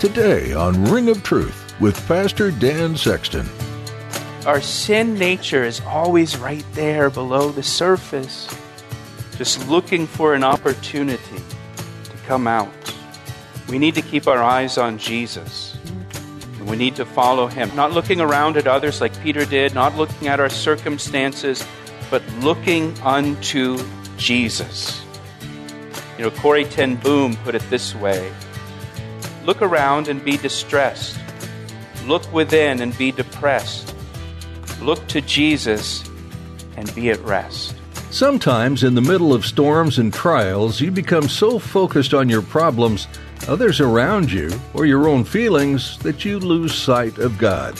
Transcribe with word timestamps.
Today 0.00 0.54
on 0.54 0.82
Ring 0.84 1.10
of 1.10 1.22
Truth 1.22 1.78
with 1.78 2.08
Pastor 2.08 2.50
Dan 2.50 2.96
Sexton. 2.96 3.46
Our 4.46 4.62
sin 4.62 5.12
nature 5.18 5.62
is 5.62 5.82
always 5.82 6.38
right 6.38 6.64
there 6.72 7.10
below 7.10 7.50
the 7.50 7.62
surface, 7.62 8.48
just 9.36 9.68
looking 9.68 10.06
for 10.06 10.32
an 10.32 10.42
opportunity 10.42 11.36
to 11.36 12.16
come 12.26 12.46
out. 12.46 12.72
We 13.68 13.78
need 13.78 13.94
to 13.94 14.00
keep 14.00 14.26
our 14.26 14.42
eyes 14.42 14.78
on 14.78 14.96
Jesus. 14.96 15.76
And 16.58 16.66
we 16.66 16.78
need 16.78 16.96
to 16.96 17.04
follow 17.04 17.46
him, 17.46 17.70
not 17.76 17.92
looking 17.92 18.22
around 18.22 18.56
at 18.56 18.66
others 18.66 19.02
like 19.02 19.12
Peter 19.20 19.44
did, 19.44 19.74
not 19.74 19.96
looking 19.96 20.28
at 20.28 20.40
our 20.40 20.48
circumstances, 20.48 21.62
but 22.10 22.22
looking 22.38 22.98
unto 23.00 23.78
Jesus. 24.16 25.04
You 26.16 26.24
know, 26.24 26.30
Corrie 26.30 26.64
Ten 26.64 26.96
Boom 26.96 27.36
put 27.44 27.54
it 27.54 27.68
this 27.68 27.94
way 27.94 28.32
Look 29.50 29.62
around 29.62 30.06
and 30.06 30.24
be 30.24 30.36
distressed. 30.36 31.18
Look 32.06 32.32
within 32.32 32.80
and 32.82 32.96
be 32.96 33.10
depressed. 33.10 33.96
Look 34.80 35.04
to 35.08 35.20
Jesus 35.20 36.08
and 36.76 36.94
be 36.94 37.10
at 37.10 37.18
rest. 37.22 37.74
Sometimes, 38.12 38.84
in 38.84 38.94
the 38.94 39.00
middle 39.00 39.32
of 39.32 39.44
storms 39.44 39.98
and 39.98 40.14
trials, 40.14 40.80
you 40.80 40.92
become 40.92 41.28
so 41.28 41.58
focused 41.58 42.14
on 42.14 42.28
your 42.28 42.42
problems, 42.42 43.08
others 43.48 43.80
around 43.80 44.30
you, 44.30 44.52
or 44.72 44.86
your 44.86 45.08
own 45.08 45.24
feelings 45.24 45.98
that 45.98 46.24
you 46.24 46.38
lose 46.38 46.72
sight 46.72 47.18
of 47.18 47.36
God. 47.36 47.76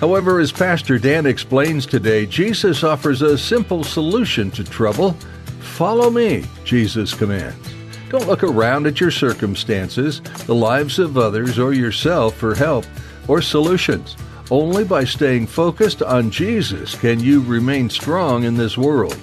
However, 0.00 0.40
as 0.40 0.52
Pastor 0.52 0.98
Dan 0.98 1.26
explains 1.26 1.84
today, 1.84 2.24
Jesus 2.24 2.82
offers 2.82 3.20
a 3.20 3.36
simple 3.36 3.84
solution 3.84 4.50
to 4.52 4.64
trouble. 4.64 5.12
Follow 5.60 6.08
me, 6.08 6.46
Jesus 6.64 7.12
commands. 7.12 7.79
Don't 8.10 8.26
look 8.26 8.42
around 8.42 8.88
at 8.88 9.00
your 9.00 9.12
circumstances, 9.12 10.20
the 10.46 10.54
lives 10.54 10.98
of 10.98 11.16
others, 11.16 11.60
or 11.60 11.72
yourself 11.72 12.34
for 12.34 12.56
help 12.56 12.84
or 13.28 13.40
solutions. 13.40 14.16
Only 14.50 14.82
by 14.82 15.04
staying 15.04 15.46
focused 15.46 16.02
on 16.02 16.32
Jesus 16.32 16.96
can 16.96 17.20
you 17.20 17.40
remain 17.40 17.88
strong 17.88 18.42
in 18.42 18.56
this 18.56 18.76
world. 18.76 19.16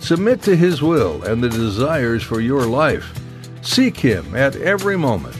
Submit 0.00 0.42
to 0.42 0.56
His 0.56 0.82
will 0.82 1.22
and 1.22 1.40
the 1.40 1.48
desires 1.48 2.24
for 2.24 2.40
your 2.40 2.66
life. 2.66 3.16
Seek 3.62 3.96
Him 3.96 4.34
at 4.34 4.56
every 4.56 4.98
moment. 4.98 5.36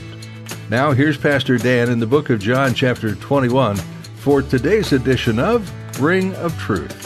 Now, 0.69 0.93
here's 0.93 1.17
Pastor 1.17 1.57
Dan 1.57 1.89
in 1.89 1.99
the 1.99 2.07
book 2.07 2.29
of 2.29 2.39
John, 2.39 2.73
chapter 2.73 3.13
21, 3.13 3.75
for 4.15 4.41
today's 4.41 4.93
edition 4.93 5.37
of 5.37 5.69
Ring 6.01 6.33
of 6.35 6.57
Truth. 6.57 7.04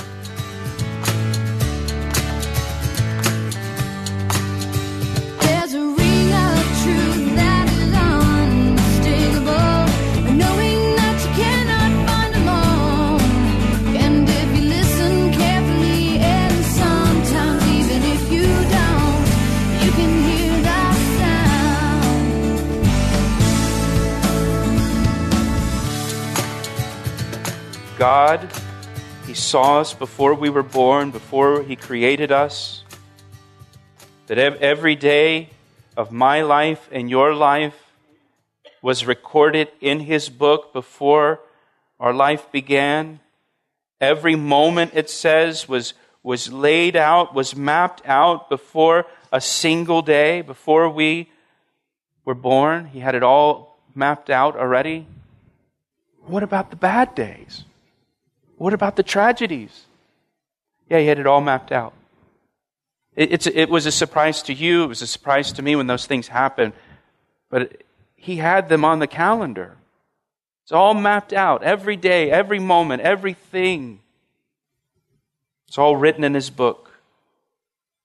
Saw 29.49 29.79
us 29.79 29.95
before 29.95 30.35
we 30.35 30.47
were 30.47 30.61
born, 30.61 31.09
before 31.09 31.63
He 31.63 31.75
created 31.75 32.31
us. 32.31 32.83
That 34.27 34.37
every 34.37 34.95
day 34.95 35.49
of 35.97 36.11
my 36.11 36.43
life 36.43 36.87
and 36.91 37.09
your 37.09 37.33
life 37.33 37.73
was 38.83 39.07
recorded 39.07 39.69
in 39.81 40.01
His 40.01 40.29
book 40.29 40.71
before 40.71 41.39
our 41.99 42.13
life 42.13 42.51
began. 42.51 43.21
Every 43.99 44.35
moment, 44.35 44.91
it 44.93 45.09
says, 45.09 45.67
was, 45.67 45.95
was 46.21 46.53
laid 46.53 46.95
out, 46.95 47.33
was 47.33 47.55
mapped 47.55 48.05
out 48.05 48.49
before 48.49 49.07
a 49.31 49.41
single 49.41 50.03
day, 50.03 50.41
before 50.41 50.87
we 50.87 51.27
were 52.23 52.35
born. 52.35 52.85
He 52.85 52.99
had 52.99 53.15
it 53.15 53.23
all 53.23 53.79
mapped 53.95 54.29
out 54.29 54.55
already. 54.55 55.07
What 56.27 56.43
about 56.43 56.69
the 56.69 56.75
bad 56.75 57.15
days? 57.15 57.63
What 58.59 58.73
about 58.73 58.97
the 58.97 59.03
tragedies? 59.03 59.85
Yeah, 60.89 60.99
he 60.99 61.07
had 61.07 61.17
it 61.17 61.25
all 61.25 61.39
mapped 61.39 61.71
out. 61.71 61.93
It, 63.15 63.47
it 63.47 63.69
was 63.69 63.85
a 63.85 63.91
surprise 63.91 64.43
to 64.43 64.53
you. 64.53 64.83
It 64.83 64.87
was 64.87 65.01
a 65.01 65.07
surprise 65.07 65.53
to 65.53 65.61
me 65.61 65.77
when 65.77 65.87
those 65.87 66.05
things 66.05 66.27
happened. 66.27 66.73
But 67.49 67.83
he 68.17 68.35
had 68.35 68.67
them 68.67 68.83
on 68.83 68.99
the 68.99 69.07
calendar. 69.07 69.77
It's 70.63 70.73
all 70.73 70.93
mapped 70.93 71.31
out. 71.31 71.63
Every 71.63 71.95
day, 71.95 72.29
every 72.31 72.59
moment, 72.59 73.01
everything. 73.01 74.01
It's 75.69 75.77
all 75.77 75.95
written 75.95 76.25
in 76.25 76.33
his 76.33 76.49
book 76.49 76.91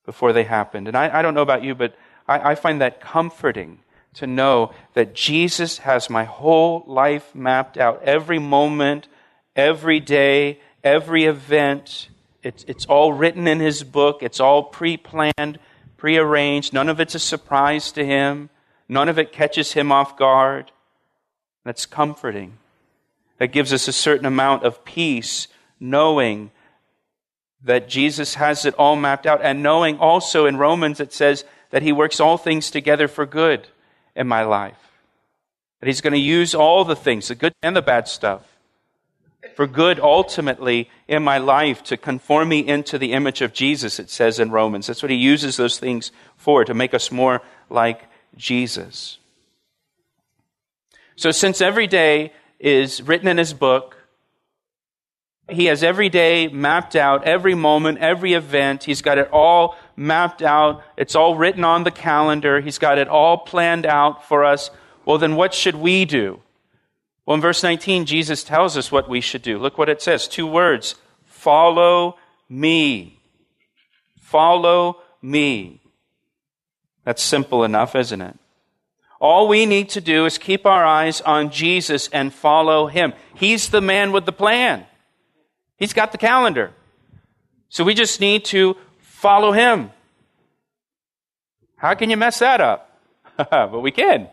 before 0.07 0.33
they 0.33 0.45
happened. 0.45 0.87
And 0.87 0.97
I, 0.97 1.19
I 1.19 1.23
don't 1.23 1.35
know 1.35 1.43
about 1.43 1.65
you, 1.65 1.75
but 1.75 1.97
I, 2.29 2.53
I 2.53 2.55
find 2.55 2.81
that 2.81 3.01
comforting 3.01 3.81
to 4.15 4.29
know 4.29 4.73
that 4.95 5.15
Jesus 5.15 5.79
has 5.79 6.09
my 6.09 6.25
whole 6.25 6.85
life 6.87 7.35
mapped 7.35 7.77
out. 7.77 8.05
Every 8.05 8.39
moment, 8.39 9.09
every 9.57 10.01
day, 10.01 10.61
every 10.83 11.25
event. 11.25 12.09
It's, 12.43 12.65
it's 12.65 12.87
all 12.87 13.13
written 13.13 13.47
in 13.49 13.61
his 13.61 13.83
book. 13.83 14.23
It's 14.23 14.41
all 14.41 14.63
pre 14.65 14.97
planned, 14.97 15.59
pre 15.97 16.19
arranged. 16.19 16.73
None 16.73 16.89
of 16.89 17.01
it's 17.01 17.15
a 17.15 17.21
surprise 17.21 17.93
to 17.93 18.05
him. 18.05 18.51
None 18.89 19.09
of 19.09 19.19
it 19.19 19.33
catches 19.33 19.73
him 19.73 19.91
off 19.91 20.17
guard. 20.17 20.71
That's 21.65 21.87
comforting. 21.87 22.59
That 23.39 23.49
gives 23.49 23.73
us 23.73 23.89
a 23.89 23.93
certain 23.93 24.27
amount 24.27 24.65
of 24.65 24.85
peace, 24.85 25.49
knowing 25.81 26.51
that 27.63 27.89
Jesus 27.89 28.35
has 28.35 28.67
it 28.67 28.75
all 28.75 28.95
mapped 28.95 29.27
out, 29.27 29.41
and 29.43 29.63
knowing 29.63 29.99
also 29.99 30.47
in 30.47 30.59
Romans 30.59 31.01
it 31.01 31.13
says 31.13 31.45
that 31.71 31.83
he 31.83 31.93
works 31.93 32.21
all 32.21 32.37
things 32.37 32.71
together 32.71 33.09
for 33.09 33.25
good 33.27 33.67
in 34.15 34.29
my 34.29 34.45
life. 34.45 34.79
That 35.81 35.87
he's 35.87 36.03
going 36.03 36.13
to 36.13 36.19
use 36.19 36.55
all 36.55 36.85
the 36.85 36.95
things, 36.95 37.29
the 37.29 37.35
good 37.35 37.55
and 37.63 37.75
the 37.75 37.83
bad 37.83 38.07
stuff, 38.07 38.43
for 39.55 39.67
good 39.67 40.01
ultimately 40.01 40.91
in 41.09 41.23
my 41.23 41.39
life 41.39 41.83
to 41.85 41.97
conform 41.97 42.49
me 42.49 42.61
into 42.67 42.99
the 42.99 43.13
image 43.13 43.43
of 43.43 43.53
Jesus, 43.53 43.99
it 43.99 44.11
says 44.11 44.41
in 44.41 44.51
Romans. 44.51 44.87
That's 44.87 45.03
what 45.03 45.11
he 45.11 45.17
uses 45.17 45.57
those 45.57 45.79
things 45.79 46.13
for, 46.37 46.65
to 46.65 46.75
make 46.75 46.95
us 46.95 47.13
more 47.13 47.43
like 47.71 48.09
Jesus. 48.37 49.19
So, 51.17 51.31
since 51.31 51.61
every 51.61 51.87
day 51.87 52.33
is 52.59 53.03
written 53.03 53.29
in 53.29 53.39
his 53.39 53.55
book, 53.55 53.97
he 55.49 55.67
has 55.67 55.83
every 55.83 56.09
day 56.09 56.49
mapped 56.49 56.97
out, 56.97 57.25
every 57.25 57.55
moment, 57.55 57.99
every 57.99 58.33
event. 58.33 58.85
He's 58.85 59.03
got 59.03 59.19
it 59.19 59.29
all 59.31 59.77
mapped 59.95 60.43
out. 60.43 60.83
It's 60.97 61.15
all 61.15 61.37
written 61.37 61.65
on 61.65 61.85
the 61.85 61.91
calendar. 61.91 62.61
He's 62.61 62.79
got 62.79 62.99
it 62.99 63.09
all 63.09 63.39
planned 63.39 63.85
out 63.85 64.27
for 64.27 64.45
us. 64.45 64.71
Well, 65.05 65.19
then 65.19 65.37
what 65.37 65.53
should 65.53 65.77
we 65.77 66.07
do? 66.07 66.41
Well, 67.27 67.37
in 67.37 67.41
verse 67.41 67.63
19, 67.63 68.05
Jesus 68.05 68.45
tells 68.45 68.77
us 68.77 68.93
what 68.93 69.09
we 69.09 69.21
should 69.21 69.43
do. 69.43 69.59
Look 69.59 69.79
what 69.79 69.89
it 69.89 70.03
says 70.03 70.29
two 70.29 70.47
words 70.47 70.97
follow 71.25 72.17
me. 72.49 73.21
Follow 74.21 75.01
me. 75.23 75.81
That's 77.05 77.23
simple 77.23 77.65
enough, 77.65 77.95
isn't 77.95 78.21
it? 78.21 78.37
All 79.21 79.49
we 79.49 79.65
need 79.65 79.89
to 79.91 80.01
do 80.01 80.27
is 80.27 80.39
keep 80.39 80.67
our 80.67 80.85
eyes 80.85 81.21
on 81.23 81.51
Jesus 81.51 82.09
and 82.09 82.33
follow 82.33 82.89
him. 82.89 83.15
He's 83.35 83.71
the 83.71 83.81
man 83.81 84.13
with 84.13 84.27
the 84.27 84.33
plan. 84.33 84.87
He's 85.77 85.93
got 85.93 86.13
the 86.13 86.19
calendar. 86.19 86.73
So 87.69 87.85
we 87.85 87.95
just 87.95 88.21
need 88.21 88.45
to 88.47 88.77
follow 88.99 89.53
him. 89.53 89.91
How 91.77 91.95
can 91.95 92.11
you 92.11 92.17
mess 92.17 92.39
that 92.39 92.61
up? 92.61 93.01
but 93.37 93.81
we 93.81 93.91
can. 93.91 94.29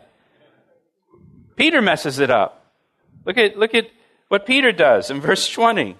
Peter 1.56 1.82
messes 1.82 2.18
it 2.18 2.30
up. 2.30 2.61
Look 3.24 3.38
at, 3.38 3.58
look 3.58 3.74
at 3.74 3.90
what 4.28 4.46
Peter 4.46 4.72
does 4.72 5.10
in 5.10 5.20
verse 5.20 5.48
20. 5.48 5.96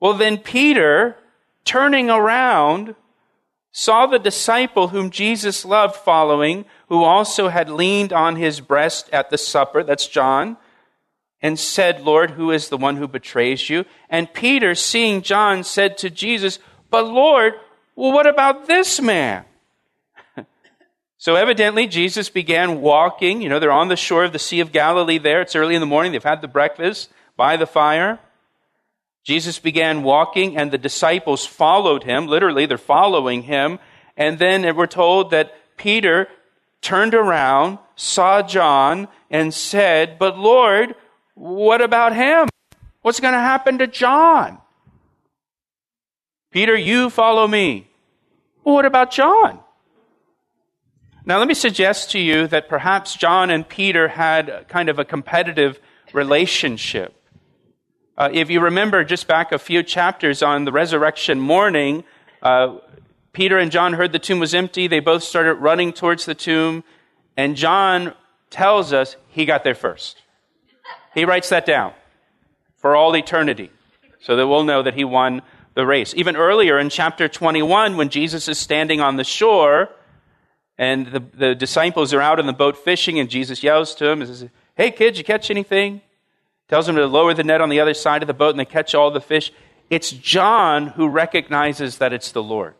Well, 0.00 0.14
then 0.14 0.38
Peter, 0.38 1.16
turning 1.64 2.10
around, 2.10 2.94
saw 3.72 4.06
the 4.06 4.18
disciple 4.18 4.88
whom 4.88 5.10
Jesus 5.10 5.64
loved 5.64 5.96
following, 5.96 6.64
who 6.88 7.04
also 7.04 7.48
had 7.48 7.68
leaned 7.68 8.12
on 8.12 8.36
his 8.36 8.60
breast 8.60 9.08
at 9.12 9.30
the 9.30 9.38
supper, 9.38 9.82
that's 9.82 10.08
John, 10.08 10.56
and 11.42 11.58
said, 11.58 12.02
Lord, 12.02 12.32
who 12.32 12.50
is 12.50 12.68
the 12.68 12.76
one 12.76 12.96
who 12.96 13.08
betrays 13.08 13.70
you? 13.70 13.84
And 14.08 14.32
Peter, 14.32 14.74
seeing 14.74 15.22
John, 15.22 15.64
said 15.64 15.96
to 15.98 16.10
Jesus, 16.10 16.58
But 16.90 17.06
Lord, 17.06 17.54
well, 17.94 18.12
what 18.12 18.26
about 18.26 18.66
this 18.66 19.00
man? 19.00 19.44
So 21.20 21.34
evidently, 21.34 21.86
Jesus 21.86 22.30
began 22.30 22.80
walking. 22.80 23.42
You 23.42 23.50
know, 23.50 23.58
they're 23.58 23.70
on 23.70 23.88
the 23.88 23.96
shore 23.96 24.24
of 24.24 24.32
the 24.32 24.38
Sea 24.38 24.60
of 24.60 24.72
Galilee 24.72 25.18
there. 25.18 25.42
It's 25.42 25.54
early 25.54 25.74
in 25.74 25.80
the 25.80 25.86
morning. 25.86 26.12
They've 26.12 26.24
had 26.24 26.40
the 26.40 26.48
breakfast 26.48 27.10
by 27.36 27.58
the 27.58 27.66
fire. 27.66 28.18
Jesus 29.22 29.58
began 29.58 30.02
walking, 30.02 30.56
and 30.56 30.70
the 30.70 30.78
disciples 30.78 31.44
followed 31.44 32.04
him. 32.04 32.26
Literally, 32.26 32.64
they're 32.64 32.78
following 32.78 33.42
him. 33.42 33.78
And 34.16 34.38
then 34.38 34.74
we're 34.74 34.86
told 34.86 35.30
that 35.32 35.52
Peter 35.76 36.26
turned 36.80 37.12
around, 37.12 37.80
saw 37.96 38.40
John, 38.40 39.06
and 39.30 39.52
said, 39.52 40.18
But 40.18 40.38
Lord, 40.38 40.94
what 41.34 41.82
about 41.82 42.16
him? 42.16 42.48
What's 43.02 43.20
going 43.20 43.34
to 43.34 43.40
happen 43.40 43.76
to 43.80 43.86
John? 43.86 44.56
Peter, 46.50 46.74
you 46.74 47.10
follow 47.10 47.46
me. 47.46 47.88
Well, 48.64 48.76
what 48.76 48.86
about 48.86 49.10
John? 49.10 49.60
Now, 51.30 51.38
let 51.38 51.46
me 51.46 51.54
suggest 51.54 52.10
to 52.10 52.18
you 52.18 52.48
that 52.48 52.68
perhaps 52.68 53.14
John 53.14 53.50
and 53.50 53.68
Peter 53.68 54.08
had 54.08 54.66
kind 54.66 54.88
of 54.88 54.98
a 54.98 55.04
competitive 55.04 55.78
relationship. 56.12 57.14
Uh, 58.18 58.30
if 58.32 58.50
you 58.50 58.58
remember 58.58 59.04
just 59.04 59.28
back 59.28 59.52
a 59.52 59.58
few 59.60 59.84
chapters 59.84 60.42
on 60.42 60.64
the 60.64 60.72
resurrection 60.72 61.38
morning, 61.38 62.02
uh, 62.42 62.78
Peter 63.32 63.58
and 63.58 63.70
John 63.70 63.92
heard 63.92 64.10
the 64.10 64.18
tomb 64.18 64.40
was 64.40 64.56
empty. 64.56 64.88
They 64.88 64.98
both 64.98 65.22
started 65.22 65.54
running 65.54 65.92
towards 65.92 66.24
the 66.24 66.34
tomb. 66.34 66.82
And 67.36 67.54
John 67.54 68.12
tells 68.50 68.92
us 68.92 69.14
he 69.28 69.44
got 69.44 69.62
there 69.62 69.76
first. 69.76 70.20
He 71.14 71.24
writes 71.24 71.50
that 71.50 71.64
down 71.64 71.92
for 72.74 72.96
all 72.96 73.14
eternity 73.16 73.70
so 74.18 74.34
that 74.34 74.48
we'll 74.48 74.64
know 74.64 74.82
that 74.82 74.94
he 74.94 75.04
won 75.04 75.42
the 75.74 75.86
race. 75.86 76.12
Even 76.16 76.34
earlier 76.34 76.76
in 76.76 76.90
chapter 76.90 77.28
21, 77.28 77.96
when 77.96 78.08
Jesus 78.08 78.48
is 78.48 78.58
standing 78.58 79.00
on 79.00 79.14
the 79.14 79.22
shore 79.22 79.90
and 80.80 81.06
the, 81.08 81.20
the 81.20 81.54
disciples 81.54 82.14
are 82.14 82.22
out 82.22 82.40
in 82.40 82.46
the 82.46 82.54
boat 82.54 82.76
fishing, 82.76 83.20
and 83.20 83.28
Jesus 83.28 83.62
yells 83.62 83.94
to 83.96 84.06
them, 84.06 84.24
says, 84.24 84.48
Hey, 84.74 84.90
kids, 84.90 85.18
you 85.18 85.24
catch 85.24 85.50
anything? 85.50 86.00
tells 86.70 86.86
them 86.86 86.94
to 86.94 87.06
lower 87.06 87.34
the 87.34 87.42
net 87.42 87.60
on 87.60 87.68
the 87.68 87.80
other 87.80 87.92
side 87.92 88.22
of 88.22 88.28
the 88.28 88.32
boat 88.32 88.50
and 88.50 88.60
they 88.60 88.64
catch 88.64 88.94
all 88.94 89.10
the 89.10 89.20
fish. 89.20 89.52
It's 89.90 90.12
John 90.12 90.86
who 90.86 91.08
recognizes 91.08 91.98
that 91.98 92.12
it's 92.12 92.30
the 92.30 92.44
Lord. 92.44 92.74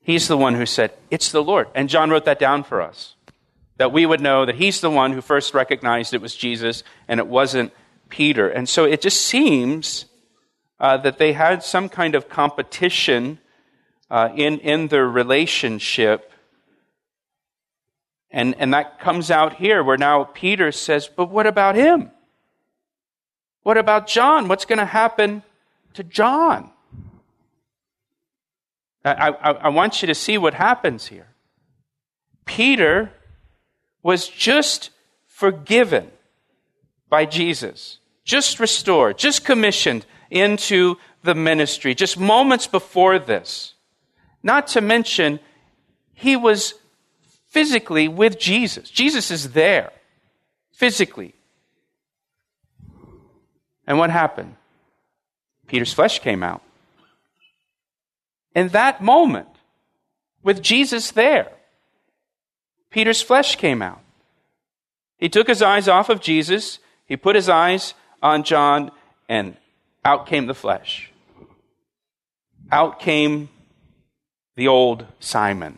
He's 0.00 0.28
the 0.28 0.36
one 0.38 0.54
who 0.54 0.64
said, 0.64 0.92
It's 1.10 1.30
the 1.30 1.42
Lord. 1.44 1.68
And 1.74 1.90
John 1.90 2.08
wrote 2.08 2.24
that 2.24 2.38
down 2.38 2.64
for 2.64 2.80
us. 2.80 3.16
That 3.76 3.92
we 3.92 4.06
would 4.06 4.22
know 4.22 4.46
that 4.46 4.54
he's 4.54 4.80
the 4.80 4.90
one 4.90 5.12
who 5.12 5.20
first 5.20 5.52
recognized 5.52 6.14
it 6.14 6.22
was 6.22 6.34
Jesus 6.34 6.82
and 7.06 7.20
it 7.20 7.26
wasn't 7.26 7.70
Peter. 8.08 8.48
And 8.48 8.66
so 8.66 8.86
it 8.86 9.02
just 9.02 9.20
seems 9.20 10.06
uh, 10.80 10.96
that 10.96 11.18
they 11.18 11.34
had 11.34 11.62
some 11.62 11.90
kind 11.90 12.14
of 12.14 12.30
competition 12.30 13.38
uh, 14.10 14.30
in, 14.34 14.58
in 14.60 14.88
their 14.88 15.06
relationship. 15.06 16.31
And, 18.32 18.54
and 18.58 18.72
that 18.72 18.98
comes 18.98 19.30
out 19.30 19.56
here 19.56 19.84
where 19.84 19.98
now 19.98 20.24
Peter 20.24 20.72
says, 20.72 21.08
But 21.08 21.30
what 21.30 21.46
about 21.46 21.74
him? 21.74 22.10
What 23.62 23.76
about 23.76 24.06
John? 24.06 24.48
What's 24.48 24.64
going 24.64 24.78
to 24.78 24.86
happen 24.86 25.42
to 25.94 26.02
John? 26.02 26.70
I, 29.04 29.30
I, 29.30 29.50
I, 29.52 29.68
want 29.68 30.00
you 30.00 30.06
to 30.06 30.14
see 30.14 30.38
what 30.38 30.54
happens 30.54 31.06
here. 31.06 31.26
Peter 32.44 33.10
was 34.02 34.28
just 34.28 34.90
forgiven 35.26 36.10
by 37.08 37.24
Jesus, 37.26 37.98
just 38.24 38.60
restored, 38.60 39.18
just 39.18 39.44
commissioned 39.44 40.06
into 40.30 40.96
the 41.22 41.34
ministry, 41.34 41.94
just 41.94 42.18
moments 42.18 42.66
before 42.66 43.18
this. 43.18 43.74
Not 44.42 44.68
to 44.68 44.80
mention, 44.80 45.40
he 46.14 46.36
was 46.36 46.74
physically 47.52 48.08
with 48.08 48.38
Jesus. 48.38 48.88
Jesus 48.88 49.30
is 49.30 49.52
there, 49.52 49.92
physically. 50.72 51.34
And 53.86 53.98
what 53.98 54.08
happened? 54.08 54.56
Peter's 55.66 55.92
flesh 55.92 56.18
came 56.20 56.42
out. 56.42 56.62
In 58.54 58.68
that 58.68 59.02
moment, 59.02 59.48
with 60.42 60.62
Jesus 60.62 61.10
there, 61.10 61.52
Peter's 62.90 63.20
flesh 63.20 63.56
came 63.56 63.82
out. 63.82 64.00
He 65.18 65.28
took 65.28 65.46
his 65.46 65.60
eyes 65.60 65.88
off 65.88 66.08
of 66.08 66.22
Jesus, 66.22 66.78
he 67.06 67.16
put 67.18 67.36
his 67.36 67.50
eyes 67.50 67.92
on 68.22 68.44
John, 68.44 68.90
and 69.28 69.56
out 70.04 70.26
came 70.26 70.46
the 70.46 70.54
flesh. 70.54 71.12
Out 72.70 72.98
came 72.98 73.50
the 74.56 74.68
old 74.68 75.06
Simon. 75.20 75.76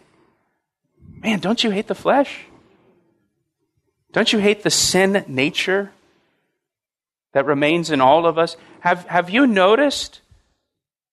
Man, 1.24 1.38
don't 1.38 1.64
you 1.64 1.70
hate 1.70 1.86
the 1.86 1.94
flesh? 1.94 2.44
Don't 4.12 4.30
you 4.30 4.38
hate 4.38 4.62
the 4.62 4.70
sin 4.70 5.24
nature 5.26 5.90
that 7.32 7.46
remains 7.46 7.90
in 7.90 8.02
all 8.02 8.26
of 8.26 8.36
us. 8.36 8.58
Have, 8.80 9.06
have 9.06 9.30
you 9.30 9.46
noticed 9.46 10.20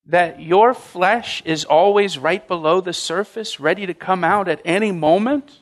that 0.05 0.41
your 0.41 0.73
flesh 0.73 1.41
is 1.45 1.63
always 1.63 2.17
right 2.17 2.45
below 2.45 2.81
the 2.81 2.91
surface, 2.91 3.57
ready 3.57 3.85
to 3.85 3.93
come 3.93 4.25
out 4.25 4.49
at 4.49 4.61
any 4.65 4.91
moment? 4.91 5.59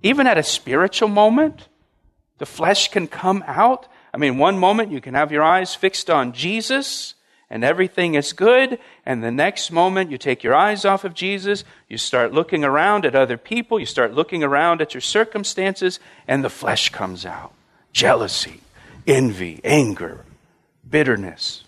Even 0.00 0.28
at 0.28 0.38
a 0.38 0.44
spiritual 0.44 1.08
moment, 1.08 1.66
the 2.38 2.46
flesh 2.46 2.92
can 2.92 3.08
come 3.08 3.42
out. 3.48 3.88
I 4.14 4.16
mean, 4.16 4.38
one 4.38 4.60
moment 4.60 4.92
you 4.92 5.00
can 5.00 5.14
have 5.14 5.32
your 5.32 5.42
eyes 5.42 5.74
fixed 5.74 6.08
on 6.08 6.32
Jesus 6.32 7.15
and 7.48 7.62
everything 7.62 8.14
is 8.14 8.32
good, 8.32 8.78
and 9.04 9.22
the 9.22 9.30
next 9.30 9.70
moment 9.70 10.10
you 10.10 10.18
take 10.18 10.42
your 10.42 10.54
eyes 10.54 10.84
off 10.84 11.04
of 11.04 11.14
Jesus, 11.14 11.64
you 11.88 11.96
start 11.96 12.32
looking 12.32 12.64
around 12.64 13.04
at 13.06 13.14
other 13.14 13.36
people, 13.36 13.78
you 13.78 13.86
start 13.86 14.14
looking 14.14 14.42
around 14.42 14.80
at 14.80 14.94
your 14.94 15.00
circumstances, 15.00 16.00
and 16.26 16.42
the 16.42 16.50
flesh 16.50 16.90
comes 16.90 17.24
out. 17.24 17.52
Jealousy, 17.92 18.60
envy, 19.06 19.60
anger, 19.62 20.24
bitterness. 20.88 21.64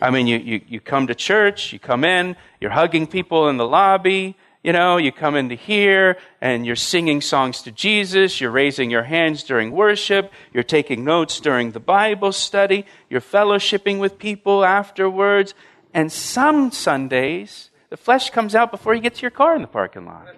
I 0.00 0.10
mean, 0.10 0.26
you, 0.26 0.38
you, 0.38 0.60
you 0.66 0.80
come 0.80 1.08
to 1.08 1.14
church, 1.14 1.72
you 1.72 1.78
come 1.78 2.04
in, 2.04 2.36
you're 2.60 2.70
hugging 2.70 3.06
people 3.06 3.48
in 3.48 3.56
the 3.56 3.66
lobby, 3.66 4.36
you 4.62 4.72
know, 4.72 4.96
you 4.96 5.12
come 5.12 5.36
into 5.36 5.54
here 5.54 6.18
and 6.40 6.66
you're 6.66 6.76
singing 6.76 7.20
songs 7.20 7.62
to 7.62 7.72
Jesus, 7.72 8.40
you're 8.40 8.50
raising 8.50 8.90
your 8.90 9.04
hands 9.04 9.42
during 9.42 9.70
worship, 9.70 10.32
you're 10.52 10.62
taking 10.62 11.04
notes 11.04 11.40
during 11.40 11.72
the 11.72 11.80
Bible 11.80 12.32
study, 12.32 12.84
you're 13.08 13.20
fellowshipping 13.20 13.98
with 13.98 14.18
people 14.18 14.64
afterwards, 14.64 15.54
and 15.94 16.12
some 16.12 16.70
Sundays, 16.70 17.70
the 17.88 17.96
flesh 17.96 18.30
comes 18.30 18.54
out 18.54 18.70
before 18.70 18.94
you 18.94 19.00
get 19.00 19.14
to 19.16 19.22
your 19.22 19.30
car 19.30 19.56
in 19.56 19.62
the 19.62 19.68
parking 19.68 20.04
lot. 20.04 20.28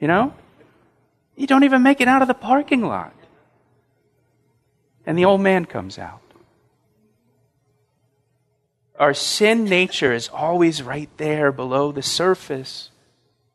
You 0.00 0.08
know? 0.08 0.34
You 1.36 1.46
don't 1.46 1.64
even 1.64 1.82
make 1.82 2.00
it 2.00 2.08
out 2.08 2.22
of 2.22 2.28
the 2.28 2.34
parking 2.34 2.82
lot 2.82 3.12
and 5.06 5.16
the 5.16 5.24
old 5.24 5.40
man 5.40 5.64
comes 5.64 5.98
out. 5.98 6.20
Our 8.98 9.14
sin 9.14 9.64
nature 9.64 10.12
is 10.12 10.28
always 10.28 10.82
right 10.82 11.10
there 11.16 11.52
below 11.52 11.92
the 11.92 12.02
surface, 12.02 12.90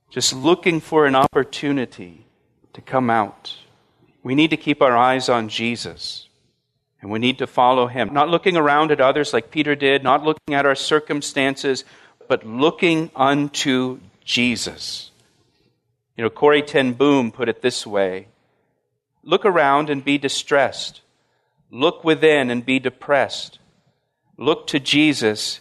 just 0.09 0.33
looking 0.33 0.79
for 0.79 1.05
an 1.05 1.15
opportunity 1.15 2.27
to 2.73 2.81
come 2.81 3.09
out. 3.09 3.57
We 4.23 4.35
need 4.35 4.51
to 4.51 4.57
keep 4.57 4.81
our 4.81 4.95
eyes 4.95 5.29
on 5.29 5.49
Jesus. 5.49 6.27
And 7.01 7.09
we 7.09 7.17
need 7.17 7.39
to 7.39 7.47
follow 7.47 7.87
him. 7.87 8.13
Not 8.13 8.29
looking 8.29 8.55
around 8.55 8.91
at 8.91 9.01
others 9.01 9.33
like 9.33 9.49
Peter 9.49 9.75
did, 9.75 10.03
not 10.03 10.23
looking 10.23 10.53
at 10.53 10.67
our 10.67 10.75
circumstances, 10.75 11.83
but 12.27 12.45
looking 12.45 13.09
unto 13.15 13.99
Jesus. 14.23 15.09
You 16.15 16.23
know, 16.23 16.29
Corrie 16.29 16.61
Ten 16.61 16.93
Boom 16.93 17.31
put 17.31 17.49
it 17.49 17.63
this 17.63 17.87
way 17.87 18.27
Look 19.23 19.45
around 19.45 19.89
and 19.89 20.05
be 20.05 20.17
distressed. 20.17 21.01
Look 21.71 22.03
within 22.03 22.49
and 22.49 22.65
be 22.65 22.79
depressed. 22.79 23.59
Look 24.41 24.65
to 24.67 24.79
Jesus 24.79 25.59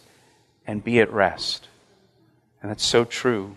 and 0.65 0.83
be 0.83 0.99
at 0.99 1.13
rest. 1.13 1.67
And 2.61 2.71
that's 2.71 2.83
so 2.83 3.05
true. 3.05 3.55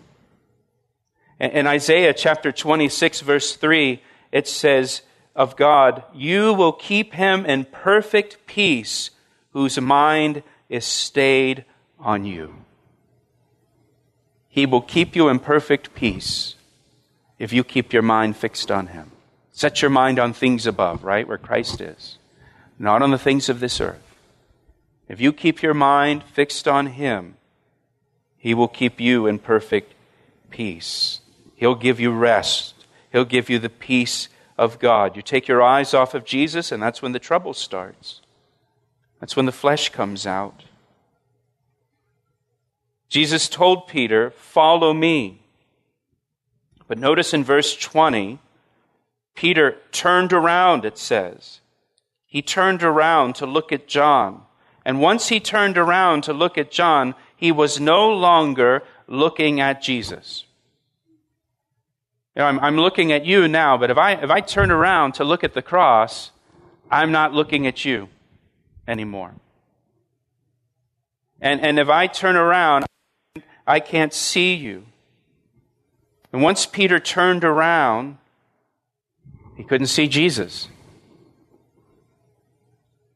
In 1.39 1.65
Isaiah 1.65 2.13
chapter 2.13 2.51
26, 2.51 3.21
verse 3.21 3.55
3, 3.55 4.03
it 4.31 4.47
says 4.47 5.01
of 5.35 5.55
God, 5.55 6.03
You 6.13 6.53
will 6.53 6.71
keep 6.71 7.13
him 7.13 7.43
in 7.43 7.65
perfect 7.65 8.45
peace 8.45 9.09
whose 9.51 9.81
mind 9.81 10.43
is 10.69 10.85
stayed 10.85 11.65
on 11.99 12.25
you. 12.25 12.57
He 14.47 14.67
will 14.67 14.81
keep 14.81 15.15
you 15.15 15.27
in 15.27 15.39
perfect 15.39 15.95
peace 15.95 16.53
if 17.39 17.51
you 17.51 17.63
keep 17.63 17.93
your 17.93 18.03
mind 18.03 18.37
fixed 18.37 18.69
on 18.69 18.87
him. 18.87 19.09
Set 19.51 19.81
your 19.81 19.91
mind 19.91 20.19
on 20.19 20.33
things 20.33 20.67
above, 20.67 21.03
right, 21.03 21.27
where 21.27 21.39
Christ 21.39 21.81
is 21.81 22.19
not 22.77 23.01
on 23.01 23.09
the 23.09 23.17
things 23.17 23.49
of 23.49 23.59
this 23.59 23.81
earth. 23.81 24.04
If 25.07 25.21
you 25.21 25.31
keep 25.31 25.61
your 25.61 25.73
mind 25.73 26.23
fixed 26.23 26.67
on 26.67 26.87
Him, 26.87 27.35
He 28.37 28.53
will 28.53 28.67
keep 28.67 28.99
you 28.99 29.27
in 29.27 29.39
perfect 29.39 29.93
peace. 30.49 31.21
He'll 31.55 31.75
give 31.75 31.99
you 31.99 32.11
rest. 32.11 32.73
He'll 33.11 33.25
give 33.25 33.49
you 33.49 33.59
the 33.59 33.69
peace 33.69 34.29
of 34.57 34.79
God. 34.79 35.15
You 35.15 35.21
take 35.21 35.47
your 35.47 35.61
eyes 35.61 35.93
off 35.93 36.13
of 36.13 36.25
Jesus, 36.25 36.71
and 36.71 36.81
that's 36.81 37.01
when 37.01 37.11
the 37.11 37.19
trouble 37.19 37.53
starts. 37.53 38.21
That's 39.19 39.35
when 39.35 39.45
the 39.45 39.51
flesh 39.51 39.89
comes 39.89 40.25
out. 40.25 40.63
Jesus 43.09 43.47
told 43.47 43.87
Peter, 43.87 44.31
Follow 44.31 44.93
me. 44.93 45.41
But 46.87 46.97
notice 46.97 47.33
in 47.33 47.43
verse 47.43 47.75
20, 47.75 48.39
Peter 49.33 49.77
turned 49.91 50.33
around, 50.33 50.85
it 50.85 50.97
says. 50.97 51.61
He 52.25 52.41
turned 52.41 52.83
around 52.83 53.35
to 53.35 53.45
look 53.45 53.71
at 53.71 53.87
John. 53.87 54.44
And 54.85 55.01
once 55.01 55.29
he 55.29 55.39
turned 55.39 55.77
around 55.77 56.23
to 56.25 56.33
look 56.33 56.57
at 56.57 56.71
John, 56.71 57.15
he 57.35 57.51
was 57.51 57.79
no 57.79 58.07
longer 58.09 58.83
looking 59.07 59.59
at 59.59 59.81
Jesus. 59.81 60.45
You 62.35 62.41
know, 62.41 62.47
I'm, 62.47 62.59
I'm 62.59 62.77
looking 62.77 63.11
at 63.11 63.25
you 63.25 63.47
now, 63.47 63.77
but 63.77 63.89
if 63.89 63.97
I, 63.97 64.13
if 64.13 64.29
I 64.29 64.41
turn 64.41 64.69
around 64.69 65.13
to 65.15 65.23
look 65.23 65.43
at 65.43 65.53
the 65.53 65.61
cross, 65.61 66.31
I'm 66.91 67.11
not 67.11 67.33
looking 67.33 67.65
at 67.65 67.83
you 67.83 68.09
anymore. 68.87 69.33
And, 71.41 71.61
and 71.61 71.79
if 71.79 71.89
I 71.89 72.07
turn 72.07 72.35
around, 72.35 72.85
I 73.65 73.79
can't 73.79 74.13
see 74.13 74.53
you. 74.53 74.85
And 76.31 76.41
once 76.41 76.65
Peter 76.65 76.99
turned 76.99 77.43
around, 77.43 78.17
he 79.55 79.63
couldn't 79.63 79.87
see 79.87 80.07
Jesus. 80.07 80.67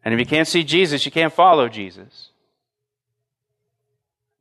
And 0.09 0.19
if 0.19 0.19
you 0.19 0.25
can't 0.25 0.47
see 0.47 0.63
Jesus, 0.63 1.05
you 1.05 1.11
can't 1.11 1.31
follow 1.31 1.69
Jesus. 1.69 2.31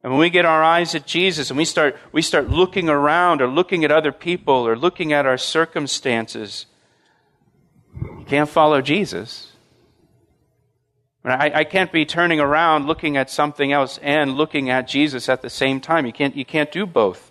And 0.02 0.10
when 0.10 0.18
we 0.18 0.30
get 0.30 0.46
our 0.46 0.64
eyes 0.64 0.94
at 0.94 1.06
Jesus 1.06 1.50
and 1.50 1.58
we 1.58 1.66
start, 1.66 1.94
we 2.10 2.22
start 2.22 2.48
looking 2.48 2.88
around 2.88 3.42
or 3.42 3.48
looking 3.48 3.84
at 3.84 3.90
other 3.90 4.10
people 4.10 4.66
or 4.66 4.78
looking 4.78 5.12
at 5.12 5.26
our 5.26 5.36
circumstances, 5.36 6.64
you 8.00 8.24
can't 8.26 8.48
follow 8.48 8.80
Jesus. 8.80 9.52
I, 11.22 11.52
I 11.54 11.64
can't 11.64 11.92
be 11.92 12.06
turning 12.06 12.40
around 12.40 12.86
looking 12.86 13.18
at 13.18 13.28
something 13.28 13.70
else 13.70 13.98
and 13.98 14.38
looking 14.38 14.70
at 14.70 14.88
Jesus 14.88 15.28
at 15.28 15.42
the 15.42 15.50
same 15.50 15.82
time. 15.82 16.06
You 16.06 16.14
can't, 16.14 16.34
you 16.34 16.46
can't 16.46 16.72
do 16.72 16.86
both 16.86 17.30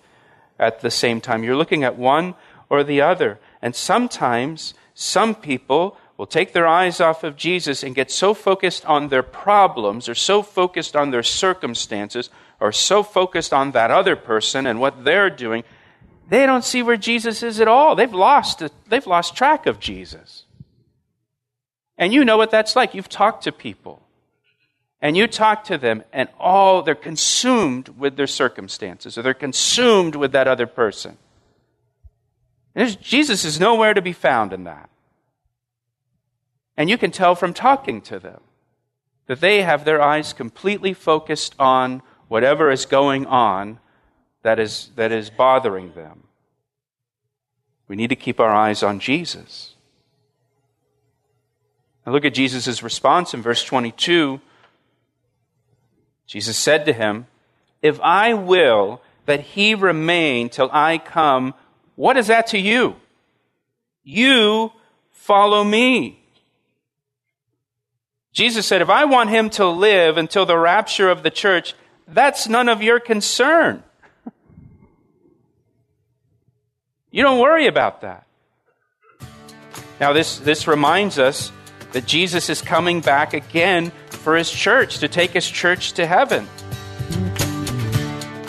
at 0.59 0.81
the 0.81 0.91
same 0.91 1.21
time. 1.21 1.43
You're 1.43 1.55
looking 1.55 1.83
at 1.83 1.97
one 1.97 2.35
or 2.69 2.83
the 2.83 3.01
other. 3.01 3.39
And 3.63 3.75
sometimes 3.75 4.75
some 4.93 5.33
people 5.33 5.97
will 6.17 6.25
take 6.25 6.51
their 6.51 6.67
eyes 6.67 6.99
off 6.99 7.23
of 7.23 7.37
Jesus 7.37 7.83
and 7.83 7.95
get 7.95 8.09
so 8.09 8.33
focused 8.33 8.85
on 8.85 9.09
their 9.09 9.23
problems 9.23 10.09
or 10.09 10.15
so 10.15 10.41
focused 10.41 10.95
on 10.95 11.11
their 11.11 11.23
circumstances 11.23 12.29
or 12.59 12.71
so 12.71 13.03
focused 13.03 13.53
on 13.53 13.71
that 13.71 13.91
other 13.91 14.15
person 14.15 14.65
and 14.65 14.79
what 14.79 15.05
they're 15.05 15.29
doing, 15.29 15.63
they 16.27 16.45
don't 16.45 16.65
see 16.65 16.81
where 16.81 16.97
Jesus 16.97 17.43
is 17.43 17.61
at 17.61 17.67
all. 17.67 17.95
They've 17.95 18.13
lost, 18.13 18.63
they've 18.89 19.05
lost 19.05 19.35
track 19.35 19.67
of 19.67 19.79
Jesus. 19.79 20.45
And 21.97 22.13
you 22.13 22.25
know 22.25 22.37
what 22.37 22.51
that's 22.51 22.75
like. 22.75 22.95
You've 22.95 23.09
talked 23.09 23.43
to 23.43 23.51
people. 23.51 24.01
And 24.99 25.15
you 25.15 25.27
talk 25.27 25.65
to 25.65 25.77
them, 25.77 26.03
and 26.11 26.27
all 26.39 26.81
they're 26.81 26.95
consumed 26.95 27.89
with 27.89 28.17
their 28.17 28.25
circumstances, 28.25 29.15
or 29.15 29.21
they're 29.21 29.35
consumed 29.35 30.15
with 30.15 30.31
that 30.31 30.47
other 30.47 30.65
person. 30.65 31.17
Jesus 32.75 33.45
is 33.45 33.59
nowhere 33.59 33.93
to 33.93 34.01
be 34.01 34.13
found 34.13 34.53
in 34.53 34.63
that. 34.63 34.89
And 36.77 36.89
you 36.89 36.97
can 36.97 37.11
tell 37.11 37.33
from 37.33 37.53
talking 37.53 38.01
to 38.01 38.19
them 38.19 38.41
that 39.25 39.41
they 39.41 39.63
have 39.63 39.83
their 39.83 40.01
eyes 40.01 40.31
completely 40.31 40.93
focused 40.93 41.55
on 41.59 42.03
whatever 42.27 42.69
is 42.71 42.85
going 42.85 43.25
on 43.25 43.79
that 44.43 44.59
is, 44.59 44.91
that 44.95 45.11
is 45.11 45.29
bothering 45.29 45.93
them. 45.93 46.23
We 47.87 47.95
need 47.95 48.09
to 48.09 48.15
keep 48.15 48.39
our 48.39 48.53
eyes 48.53 48.83
on 48.83 48.99
Jesus. 48.99 49.73
Now 52.05 52.13
look 52.13 52.25
at 52.25 52.33
Jesus' 52.33 52.83
response 52.83 53.33
in 53.33 53.41
verse 53.41 53.63
22. 53.63 54.39
Jesus 56.25 56.57
said 56.57 56.85
to 56.85 56.93
him, 56.93 57.27
If 57.81 57.99
I 58.01 58.33
will 58.33 59.01
that 59.25 59.41
he 59.41 59.75
remain 59.75 60.49
till 60.49 60.69
I 60.71 60.99
come, 60.99 61.53
what 61.95 62.17
is 62.17 62.27
that 62.27 62.47
to 62.47 62.59
you? 62.59 62.95
You 64.03 64.71
follow 65.11 65.63
me. 65.63 66.23
Jesus 68.37 68.67
said, 68.67 68.83
If 68.83 68.89
I 68.91 69.05
want 69.05 69.31
him 69.31 69.49
to 69.51 69.65
live 69.65 70.17
until 70.17 70.45
the 70.45 70.59
rapture 70.59 71.09
of 71.09 71.23
the 71.23 71.31
church, 71.31 71.73
that's 72.07 72.47
none 72.47 72.69
of 72.69 72.83
your 72.83 72.99
concern. 72.99 73.81
You 77.09 77.23
don't 77.23 77.39
worry 77.39 77.65
about 77.65 78.01
that. 78.01 78.27
Now, 79.99 80.13
this, 80.13 80.37
this 80.37 80.67
reminds 80.67 81.17
us 81.17 81.51
that 81.93 82.05
Jesus 82.05 82.47
is 82.51 82.61
coming 82.61 83.01
back 83.01 83.33
again 83.33 83.91
for 84.09 84.35
his 84.35 84.51
church, 84.51 84.99
to 84.99 85.07
take 85.07 85.31
his 85.31 85.49
church 85.49 85.93
to 85.93 86.05
heaven. 86.05 86.47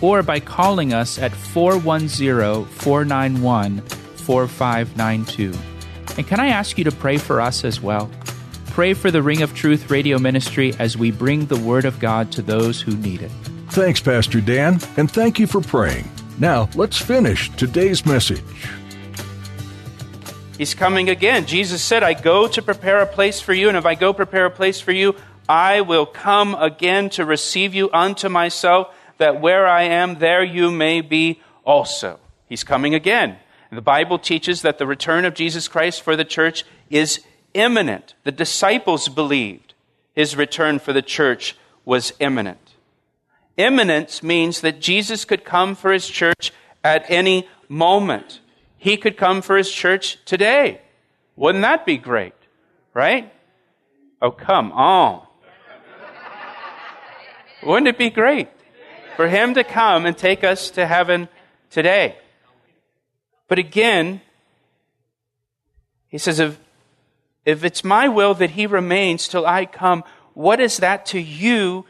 or 0.00 0.22
by 0.22 0.40
calling 0.40 0.92
us 0.92 1.18
at 1.18 1.32
410 1.32 2.64
491 2.64 3.80
4592. 3.80 5.54
And 6.16 6.26
can 6.26 6.40
I 6.40 6.48
ask 6.48 6.78
you 6.78 6.84
to 6.84 6.92
pray 6.92 7.18
for 7.18 7.40
us 7.40 7.64
as 7.64 7.80
well? 7.80 8.10
Pray 8.68 8.94
for 8.94 9.10
the 9.10 9.22
Ring 9.22 9.42
of 9.42 9.54
Truth 9.54 9.90
radio 9.90 10.18
ministry 10.18 10.74
as 10.78 10.96
we 10.96 11.10
bring 11.10 11.46
the 11.46 11.58
Word 11.58 11.84
of 11.84 11.98
God 11.98 12.30
to 12.32 12.42
those 12.42 12.80
who 12.80 12.96
need 12.96 13.22
it. 13.22 13.30
Thanks, 13.70 14.00
Pastor 14.00 14.40
Dan, 14.40 14.80
and 14.96 15.10
thank 15.10 15.38
you 15.38 15.46
for 15.46 15.60
praying. 15.60 16.10
Now, 16.38 16.68
let's 16.74 16.98
finish 16.98 17.50
today's 17.56 18.04
message. 18.04 18.42
He's 20.58 20.74
coming 20.74 21.10
again. 21.10 21.46
Jesus 21.46 21.82
said, 21.82 22.02
I 22.02 22.14
go 22.14 22.48
to 22.48 22.62
prepare 22.62 23.00
a 23.00 23.06
place 23.06 23.40
for 23.40 23.52
you, 23.52 23.68
and 23.68 23.76
if 23.76 23.84
I 23.84 23.94
go 23.94 24.12
prepare 24.12 24.46
a 24.46 24.50
place 24.50 24.80
for 24.80 24.92
you, 24.92 25.14
I 25.48 25.82
will 25.82 26.06
come 26.06 26.54
again 26.54 27.10
to 27.10 27.24
receive 27.24 27.74
you 27.74 27.90
unto 27.92 28.28
myself, 28.28 28.94
that 29.18 29.40
where 29.40 29.66
I 29.66 29.82
am, 29.82 30.18
there 30.18 30.42
you 30.42 30.70
may 30.70 31.00
be 31.00 31.40
also. 31.64 32.18
He's 32.48 32.64
coming 32.64 32.94
again. 32.94 33.36
The 33.72 33.82
Bible 33.82 34.18
teaches 34.18 34.62
that 34.62 34.78
the 34.78 34.86
return 34.86 35.24
of 35.24 35.34
Jesus 35.34 35.68
Christ 35.68 36.00
for 36.00 36.16
the 36.16 36.24
church 36.24 36.64
is 36.88 37.20
imminent. 37.52 38.14
The 38.24 38.32
disciples 38.32 39.08
believed 39.08 39.74
his 40.14 40.36
return 40.36 40.78
for 40.78 40.92
the 40.92 41.02
church 41.02 41.56
was 41.84 42.12
imminent. 42.20 42.74
Imminence 43.56 44.22
means 44.22 44.60
that 44.60 44.80
Jesus 44.80 45.24
could 45.24 45.44
come 45.44 45.74
for 45.74 45.92
his 45.92 46.08
church 46.08 46.52
at 46.84 47.04
any 47.08 47.48
moment. 47.68 48.40
He 48.78 48.96
could 48.96 49.16
come 49.16 49.42
for 49.42 49.56
his 49.56 49.70
church 49.70 50.18
today. 50.24 50.80
Wouldn't 51.34 51.62
that 51.62 51.84
be 51.84 51.98
great? 51.98 52.34
Right? 52.94 53.32
Oh, 54.22 54.30
come 54.30 54.72
on. 54.72 55.26
Wouldn't 57.62 57.88
it 57.88 57.98
be 57.98 58.10
great 58.10 58.48
for 59.16 59.28
him 59.28 59.54
to 59.54 59.64
come 59.64 60.06
and 60.06 60.16
take 60.16 60.44
us 60.44 60.70
to 60.70 60.86
heaven 60.86 61.28
today? 61.70 62.16
But 63.48 63.58
again, 63.58 64.20
he 66.08 66.18
says, 66.18 66.38
if, 66.40 66.58
if 67.44 67.64
it's 67.64 67.84
my 67.84 68.08
will 68.08 68.34
that 68.34 68.50
he 68.50 68.66
remains 68.66 69.28
till 69.28 69.46
I 69.46 69.66
come, 69.66 70.04
what 70.34 70.60
is 70.60 70.78
that 70.78 71.06
to 71.06 71.18
you? 71.18 71.84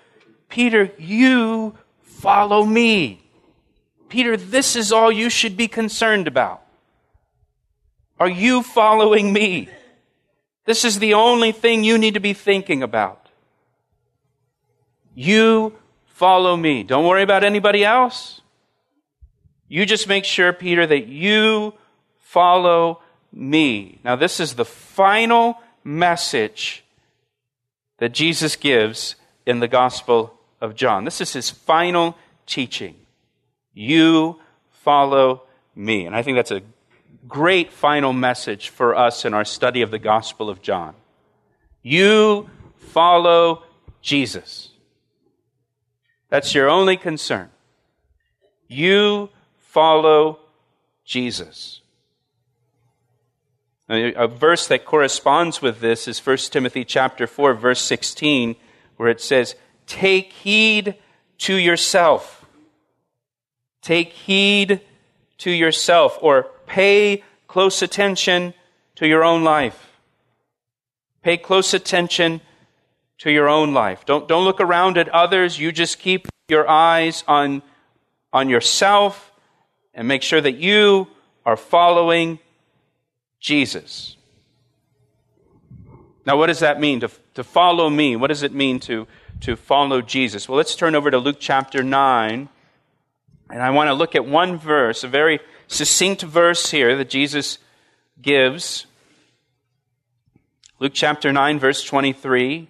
Peter, 0.49 0.93
you 0.99 1.77
follow 2.03 2.65
me. 2.65 3.23
Peter, 4.09 4.37
this 4.37 4.77
is 4.77 4.93
all 4.93 5.11
you 5.11 5.29
should 5.29 5.57
be 5.57 5.69
concerned 5.69 6.29
about. 6.29 6.63
Are 8.19 8.29
you 8.29 8.63
following 8.63 9.33
me? 9.33 9.69
This 10.65 10.85
is 10.85 10.99
the 10.99 11.15
only 11.15 11.53
thing 11.53 11.85
you 11.85 11.99
need 11.99 12.15
to 12.15 12.21
be 12.21 12.33
thinking 12.33 12.83
about. 12.83 13.29
You 15.15 15.75
follow 16.17 16.57
me. 16.57 16.83
Don't 16.83 17.05
worry 17.05 17.23
about 17.23 17.45
anybody 17.45 17.85
else. 17.85 18.41
You 19.69 19.85
just 19.85 20.09
make 20.09 20.25
sure, 20.25 20.51
Peter, 20.51 20.87
that 20.87 21.09
you 21.09 21.75
follow 22.21 23.03
me. 23.33 24.01
Now, 24.03 24.17
this 24.17 24.41
is 24.41 24.55
the 24.55 24.65
final 24.65 25.59
message 25.85 26.85
that 27.99 28.15
Jesus 28.15 28.57
gives 28.57 29.17
in 29.45 29.61
the 29.61 29.69
Gospel 29.69 30.33
of 30.59 30.75
John. 30.75 31.05
This 31.05 31.21
is 31.21 31.35
his 31.35 31.51
final 31.51 32.17
teaching. 32.47 32.95
You 33.75 34.41
follow 34.85 35.43
me. 35.75 36.07
And 36.07 36.17
I 36.17 36.23
think 36.23 36.37
that's 36.39 36.51
a 36.51 36.63
great 37.29 37.71
final 37.71 38.15
message 38.15 38.71
for 38.71 38.97
us 38.97 39.27
in 39.27 39.35
our 39.35 39.45
study 39.45 39.83
of 39.83 39.91
the 39.91 39.99
Gospel 39.99 40.49
of 40.49 40.63
John. 40.63 40.95
You 41.83 42.49
follow 42.79 43.65
Jesus. 44.01 44.71
That's 46.29 46.55
your 46.55 46.69
only 46.69 46.97
concern. 46.97 47.51
You 48.69 49.31
follow 49.59 50.41
Jesus. 51.05 51.81
A 53.89 54.27
verse 54.27 54.67
that 54.67 54.85
corresponds 54.85 55.63
with 55.63 55.81
this 55.81 56.09
is 56.09 56.19
1 56.19 56.37
Timothy 56.51 56.85
chapter 56.85 57.29
4 57.29 57.55
verse 57.55 57.81
16 57.81 58.57
where 58.97 59.09
it 59.09 59.21
says, 59.21 59.55
"Take 59.87 60.33
heed 60.33 60.97
to 61.39 61.55
yourself. 61.55 62.45
Take 63.83 64.13
heed 64.13 64.81
to 65.39 65.51
yourself 65.51 66.19
or 66.21 66.51
pay 66.67 67.23
close 67.47 67.83
attention 67.83 68.55
to 68.97 69.07
your 69.07 69.23
own 69.23 69.45
life. 69.45 70.01
Pay 71.23 71.37
close 71.37 71.75
attention 71.75 72.41
to 73.19 73.31
your 73.31 73.49
own 73.49 73.73
life. 73.73 74.05
Don't, 74.05 74.29
don't 74.29 74.45
look 74.45 74.61
around 74.61 74.99
at 74.99 75.09
others. 75.09 75.59
You 75.59 75.73
just 75.73 75.99
keep 75.99 76.29
your 76.49 76.69
eyes 76.69 77.25
on, 77.27 77.63
on 78.33 78.49
yourself 78.49 79.33
and 79.95 80.07
make 80.07 80.23
sure 80.23 80.41
that 80.41 80.57
you 80.57 81.09
are 81.45 81.57
following 81.57 82.39
Jesus. 83.41 84.17
Now, 86.27 86.37
what 86.37 86.49
does 86.49 86.61
that 86.61 86.81
mean 86.81 87.01
to, 87.01 87.11
to 87.35 87.45
follow 87.45 87.89
me? 87.89 88.17
What 88.17 88.29
does 88.29 88.43
it 88.43 88.53
mean 88.53 88.81
to, 88.81 89.07
to 89.43 89.57
follow 89.57 90.03
Jesus? 90.03 90.49
Well, 90.49 90.57
let's 90.57 90.75
turn 90.75 90.95
over 90.95 91.11
to 91.11 91.19
Luke 91.19 91.37
chapter 91.39 91.83
9. 91.83 92.49
And 93.49 93.63
I 93.63 93.71
want 93.71 93.89
to 93.89 93.95
look 93.95 94.17
at 94.17 94.27
one 94.27 94.59
verse, 94.59 95.05
a 95.05 95.09
very 95.09 95.39
succinct 95.69 96.23
verse 96.23 96.71
here 96.71 96.97
that 96.97 97.09
Jesus 97.09 97.59
gives. 98.21 98.87
Luke 100.81 100.93
chapter 100.95 101.33
9, 101.33 101.61
verse 101.61 101.85
23. 101.85 102.69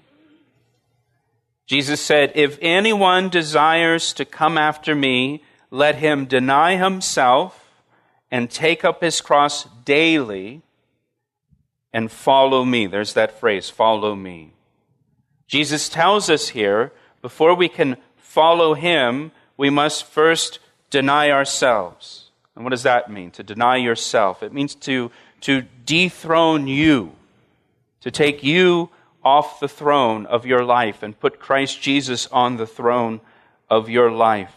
Jesus 1.66 2.00
said, 2.00 2.32
If 2.34 2.58
anyone 2.62 3.28
desires 3.28 4.12
to 4.14 4.24
come 4.24 4.56
after 4.56 4.94
me, 4.94 5.42
let 5.70 5.96
him 5.96 6.26
deny 6.26 6.76
himself 6.76 7.82
and 8.30 8.50
take 8.50 8.84
up 8.84 9.02
his 9.02 9.20
cross 9.20 9.66
daily 9.84 10.62
and 11.92 12.10
follow 12.10 12.64
me. 12.64 12.86
There's 12.86 13.14
that 13.14 13.40
phrase, 13.40 13.68
follow 13.68 14.14
me. 14.14 14.52
Jesus 15.48 15.88
tells 15.88 16.30
us 16.30 16.48
here, 16.48 16.92
before 17.22 17.54
we 17.54 17.68
can 17.68 17.96
follow 18.16 18.74
him, 18.74 19.32
we 19.56 19.70
must 19.70 20.04
first 20.04 20.58
deny 20.90 21.30
ourselves. 21.30 22.30
And 22.54 22.64
what 22.64 22.70
does 22.70 22.84
that 22.84 23.10
mean? 23.10 23.30
To 23.32 23.42
deny 23.42 23.76
yourself. 23.76 24.42
It 24.42 24.52
means 24.52 24.74
to, 24.76 25.10
to 25.42 25.62
dethrone 25.84 26.68
you, 26.68 27.12
to 28.00 28.10
take 28.10 28.42
you 28.42 28.90
off 29.26 29.58
the 29.58 29.66
throne 29.66 30.24
of 30.26 30.46
your 30.46 30.64
life 30.64 31.02
and 31.02 31.18
put 31.18 31.40
Christ 31.40 31.82
Jesus 31.82 32.28
on 32.28 32.58
the 32.58 32.66
throne 32.66 33.20
of 33.68 33.88
your 33.88 34.08
life. 34.08 34.54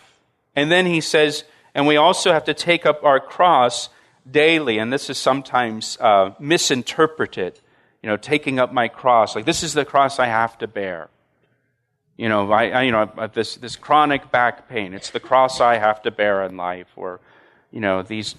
And 0.56 0.72
then 0.72 0.86
he 0.86 1.02
says, 1.02 1.44
and 1.74 1.88
we 1.88 1.98
also 1.98 2.32
have 2.32 2.44
to 2.44 2.54
take 2.54 2.86
up 2.86 3.04
our 3.04 3.20
cross 3.20 3.90
daily, 4.30 4.78
and 4.78 4.94
this 4.94 5.10
is 5.10 5.18
sometimes 5.18 5.98
uh, 6.00 6.36
misinterpreted. 6.40 7.60
You 8.04 8.10
know, 8.10 8.18
taking 8.18 8.60
up 8.60 8.72
my 8.72 8.90
cross, 8.90 9.36
like 9.36 9.46
this 9.46 9.64
is 9.64 9.74
the 9.74 9.86
cross 9.86 10.20
I 10.20 10.28
have 10.28 10.56
to 10.60 10.68
bear. 10.68 11.10
You 12.16 12.30
know, 12.30 12.52
I, 12.52 12.70
I 12.70 12.82
you 12.84 12.92
know 12.92 13.10
this 13.34 13.56
this 13.56 13.76
chronic 13.76 14.30
back 14.30 14.70
pain. 14.70 14.94
It's 14.94 15.10
the 15.10 15.20
cross 15.20 15.60
I 15.60 15.80
have 15.80 16.04
to 16.04 16.12
bear 16.12 16.44
in 16.44 16.58
life, 16.58 16.88
or 16.96 17.20
you 17.72 17.82
know 17.82 18.04
these 18.04 18.36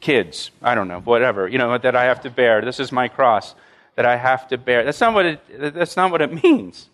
kids. 0.00 0.50
I 0.60 0.74
don't 0.74 0.88
know, 0.88 1.00
whatever. 1.00 1.46
You 1.46 1.58
know 1.58 1.78
that 1.78 1.94
I 1.94 2.04
have 2.04 2.22
to 2.22 2.30
bear. 2.30 2.60
This 2.62 2.80
is 2.80 2.90
my 2.90 3.06
cross 3.08 3.54
that 3.94 4.06
I 4.06 4.16
have 4.16 4.48
to 4.48 4.58
bear. 4.58 4.84
That's 4.84 5.00
not 5.00 5.14
what 5.14 5.26
it. 5.26 5.74
That's 5.74 5.96
not 5.96 6.10
what 6.10 6.22
it 6.22 6.42
means. 6.44 6.88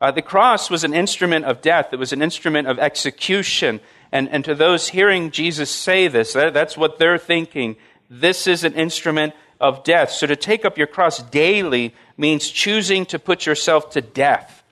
Uh, 0.00 0.10
the 0.10 0.22
cross 0.22 0.68
was 0.68 0.84
an 0.84 0.92
instrument 0.92 1.44
of 1.44 1.62
death. 1.62 1.92
It 1.92 1.98
was 1.98 2.12
an 2.12 2.20
instrument 2.20 2.68
of 2.68 2.78
execution. 2.78 3.80
And, 4.12 4.28
and 4.28 4.44
to 4.44 4.54
those 4.54 4.88
hearing 4.88 5.30
Jesus 5.30 5.70
say 5.70 6.08
this, 6.08 6.34
that, 6.34 6.52
that's 6.52 6.76
what 6.76 6.98
they're 6.98 7.18
thinking. 7.18 7.76
This 8.10 8.46
is 8.46 8.64
an 8.64 8.74
instrument 8.74 9.32
of 9.60 9.82
death. 9.82 10.10
So 10.10 10.26
to 10.26 10.36
take 10.36 10.64
up 10.64 10.76
your 10.76 10.86
cross 10.86 11.22
daily 11.22 11.94
means 12.16 12.50
choosing 12.50 13.06
to 13.06 13.18
put 13.18 13.46
yourself 13.46 13.90
to 13.90 14.02
death 14.02 14.62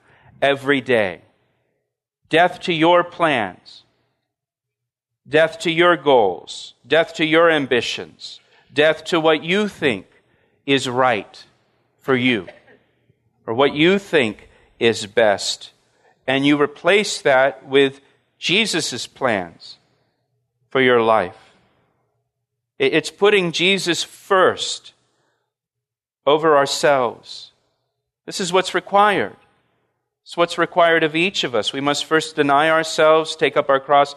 every 0.41 0.81
day. 0.81 1.21
Death 2.29 2.59
to 2.61 2.73
your 2.73 3.03
plans. 3.03 3.83
Death 5.27 5.59
to 5.61 5.71
your 5.71 5.97
goals. 5.97 6.73
Death 6.85 7.15
to 7.15 7.25
your 7.25 7.49
ambitions. 7.49 8.39
Death 8.71 9.03
to 9.05 9.19
what 9.19 9.43
you 9.43 9.67
think 9.67 10.05
is 10.65 10.87
right 10.87 11.45
for 12.03 12.15
you. 12.15 12.47
Or 13.47 13.53
what 13.53 13.73
you 13.73 13.97
think 13.97 14.49
is 14.79 15.07
best. 15.07 15.71
And 16.27 16.45
you 16.45 16.61
replace 16.61 17.21
that 17.21 17.67
with 17.67 17.99
Jesus' 18.37 19.07
plans 19.07 19.77
for 20.69 20.81
your 20.81 21.01
life. 21.01 21.37
It's 22.77 23.09
putting 23.09 23.51
Jesus 23.51 24.03
first 24.03 24.93
over 26.25 26.57
ourselves. 26.57 27.51
This 28.25 28.39
is 28.39 28.53
what's 28.53 28.73
required. 28.73 29.35
It's 30.23 30.37
what's 30.37 30.57
required 30.57 31.03
of 31.03 31.15
each 31.15 31.43
of 31.43 31.55
us. 31.55 31.73
We 31.73 31.81
must 31.81 32.05
first 32.05 32.35
deny 32.35 32.69
ourselves, 32.69 33.35
take 33.35 33.57
up 33.57 33.69
our 33.69 33.79
cross 33.79 34.15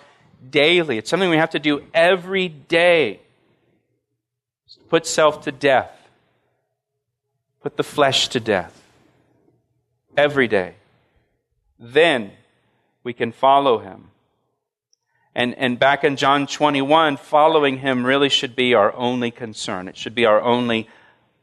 daily. 0.51 0.99
It's 0.99 1.11
something 1.11 1.31
we 1.31 1.37
have 1.37 1.51
to 1.51 1.59
do 1.59 1.85
every 1.93 2.49
day. 2.49 3.21
Put 4.89 5.07
self 5.07 5.43
to 5.43 5.53
death. 5.53 5.96
Put 7.67 7.77
the 7.77 7.83
flesh 7.83 8.29
to 8.29 8.39
death. 8.39 8.81
Every 10.17 10.47
day. 10.47 10.75
Then 11.81 12.31
we 13.03 13.13
can 13.13 13.33
follow 13.33 13.79
him. 13.79 14.13
And, 15.35 15.53
and 15.57 15.77
back 15.77 16.05
in 16.05 16.15
John 16.15 16.47
21, 16.47 17.17
following 17.17 17.79
him 17.79 18.07
really 18.07 18.29
should 18.29 18.55
be 18.55 18.75
our 18.75 18.95
only 18.95 19.33
concern. 19.33 19.89
It 19.89 19.97
should 19.97 20.15
be 20.15 20.27
our 20.27 20.41
only 20.41 20.89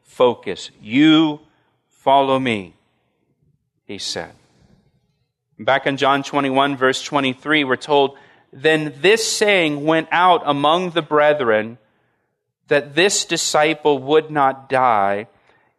focus. 0.02 0.72
You 0.82 1.42
follow 1.90 2.40
me, 2.40 2.74
he 3.84 3.98
said. 3.98 4.32
Back 5.60 5.88
in 5.88 5.98
John 5.98 6.24
21, 6.24 6.78
verse 6.78 7.04
23, 7.04 7.66
we're 7.66 7.76
told, 7.76 8.18
Then 8.54 8.94
this 9.02 9.30
saying 9.30 9.84
went 9.84 10.08
out 10.10 10.42
among 10.46 10.92
the 10.92 11.02
brethren 11.02 11.80
that 12.70 12.96
this 12.96 13.26
disciple 13.26 14.00
would 14.00 14.32
not 14.32 14.70
die. 14.70 15.28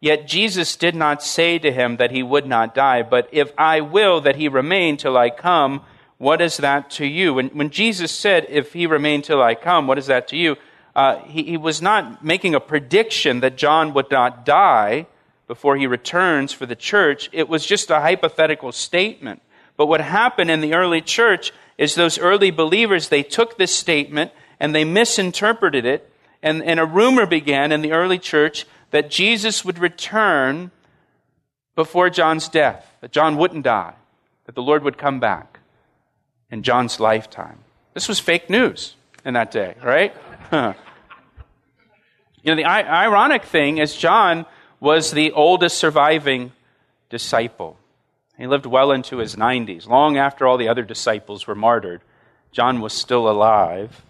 Yet 0.01 0.27
Jesus 0.27 0.75
did 0.75 0.95
not 0.95 1.23
say 1.23 1.57
to 1.59 1.71
him 1.71 1.97
that 1.97 2.11
he 2.11 2.21
would 2.21 2.45
not 2.45 2.75
die, 2.75 3.01
but 3.01 3.29
if 3.31 3.51
I 3.57 3.81
will 3.81 4.21
that 4.21 4.35
he 4.35 4.47
remain 4.47 4.97
till 4.97 5.17
I 5.17 5.29
come, 5.29 5.81
what 6.17 6.41
is 6.41 6.57
that 6.57 6.89
to 6.91 7.05
you? 7.05 7.33
When, 7.33 7.49
when 7.49 7.69
Jesus 7.69 8.11
said, 8.11 8.45
If 8.49 8.73
he 8.73 8.87
remain 8.87 9.21
till 9.21 9.41
I 9.41 9.55
come, 9.55 9.87
what 9.87 9.97
is 9.97 10.07
that 10.07 10.27
to 10.29 10.37
you? 10.37 10.55
Uh, 10.95 11.19
he, 11.25 11.43
he 11.43 11.57
was 11.57 11.81
not 11.81 12.23
making 12.23 12.55
a 12.55 12.59
prediction 12.59 13.41
that 13.41 13.57
John 13.57 13.93
would 13.93 14.09
not 14.09 14.45
die 14.45 15.07
before 15.47 15.75
he 15.75 15.87
returns 15.87 16.53
for 16.53 16.65
the 16.65 16.75
church. 16.75 17.29
It 17.33 17.49
was 17.49 17.65
just 17.65 17.89
a 17.89 17.99
hypothetical 17.99 18.71
statement. 18.71 19.41
But 19.77 19.87
what 19.87 20.01
happened 20.01 20.49
in 20.49 20.61
the 20.61 20.73
early 20.73 21.01
church 21.01 21.51
is 21.77 21.95
those 21.95 22.17
early 22.17 22.49
believers, 22.49 23.09
they 23.09 23.23
took 23.23 23.57
this 23.57 23.75
statement 23.75 24.31
and 24.59 24.73
they 24.73 24.85
misinterpreted 24.85 25.85
it. 25.85 26.09
And, 26.41 26.63
and 26.63 26.79
a 26.79 26.85
rumor 26.85 27.25
began 27.25 27.71
in 27.71 27.81
the 27.81 27.91
early 27.91 28.19
church 28.19 28.65
that 28.91 29.09
Jesus 29.09 29.65
would 29.65 29.79
return 29.79 30.71
before 31.75 32.09
John's 32.09 32.47
death, 32.47 32.89
that 33.01 33.11
John 33.11 33.37
wouldn't 33.37 33.63
die, 33.63 33.93
that 34.45 34.55
the 34.55 34.61
Lord 34.61 34.83
would 34.83 34.97
come 34.97 35.19
back 35.19 35.59
in 36.49 36.63
John's 36.63 36.99
lifetime. 36.99 37.59
This 37.93 38.07
was 38.07 38.19
fake 38.19 38.49
news 38.49 38.95
in 39.23 39.33
that 39.33 39.51
day, 39.51 39.75
right? 39.83 40.15
You 42.45 42.51
know, 42.51 42.61
the 42.61 42.65
ironic 42.65 43.43
thing 43.43 43.79
is 43.79 43.95
John 43.95 44.45
was 44.79 45.09
the 45.09 45.31
oldest 45.31 45.79
surviving 45.79 46.51
disciple. 47.09 47.79
He 48.37 48.45
lived 48.45 48.67
well 48.67 48.91
into 48.91 49.17
his 49.17 49.35
90s. 49.35 49.87
Long 49.87 50.17
after 50.17 50.45
all 50.45 50.57
the 50.57 50.67
other 50.67 50.83
disciples 50.83 51.47
were 51.47 51.55
martyred, 51.55 52.01
John 52.51 52.81
was 52.81 52.93
still 52.93 53.27
alive. 53.27 54.03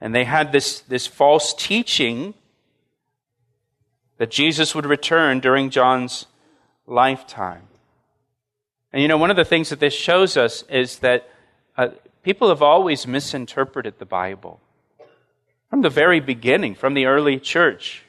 And 0.00 0.14
they 0.14 0.22
had 0.22 0.52
this, 0.52 0.78
this 0.82 1.08
false 1.08 1.52
teaching 1.54 2.34
that 4.18 4.30
Jesus 4.30 4.74
would 4.74 4.86
return 4.86 5.40
during 5.40 5.70
John's 5.70 6.26
lifetime. 6.86 7.68
And 8.92 9.02
you 9.02 9.08
know, 9.08 9.18
one 9.18 9.30
of 9.30 9.36
the 9.36 9.44
things 9.44 9.68
that 9.68 9.80
this 9.80 9.94
shows 9.94 10.36
us 10.36 10.62
is 10.70 11.00
that 11.00 11.28
uh, 11.76 11.88
people 12.22 12.48
have 12.48 12.62
always 12.62 13.06
misinterpreted 13.06 13.98
the 13.98 14.06
Bible. 14.06 14.60
From 15.68 15.82
the 15.82 15.90
very 15.90 16.20
beginning, 16.20 16.74
from 16.74 16.94
the 16.94 17.06
early 17.06 17.38
church, 17.38 18.04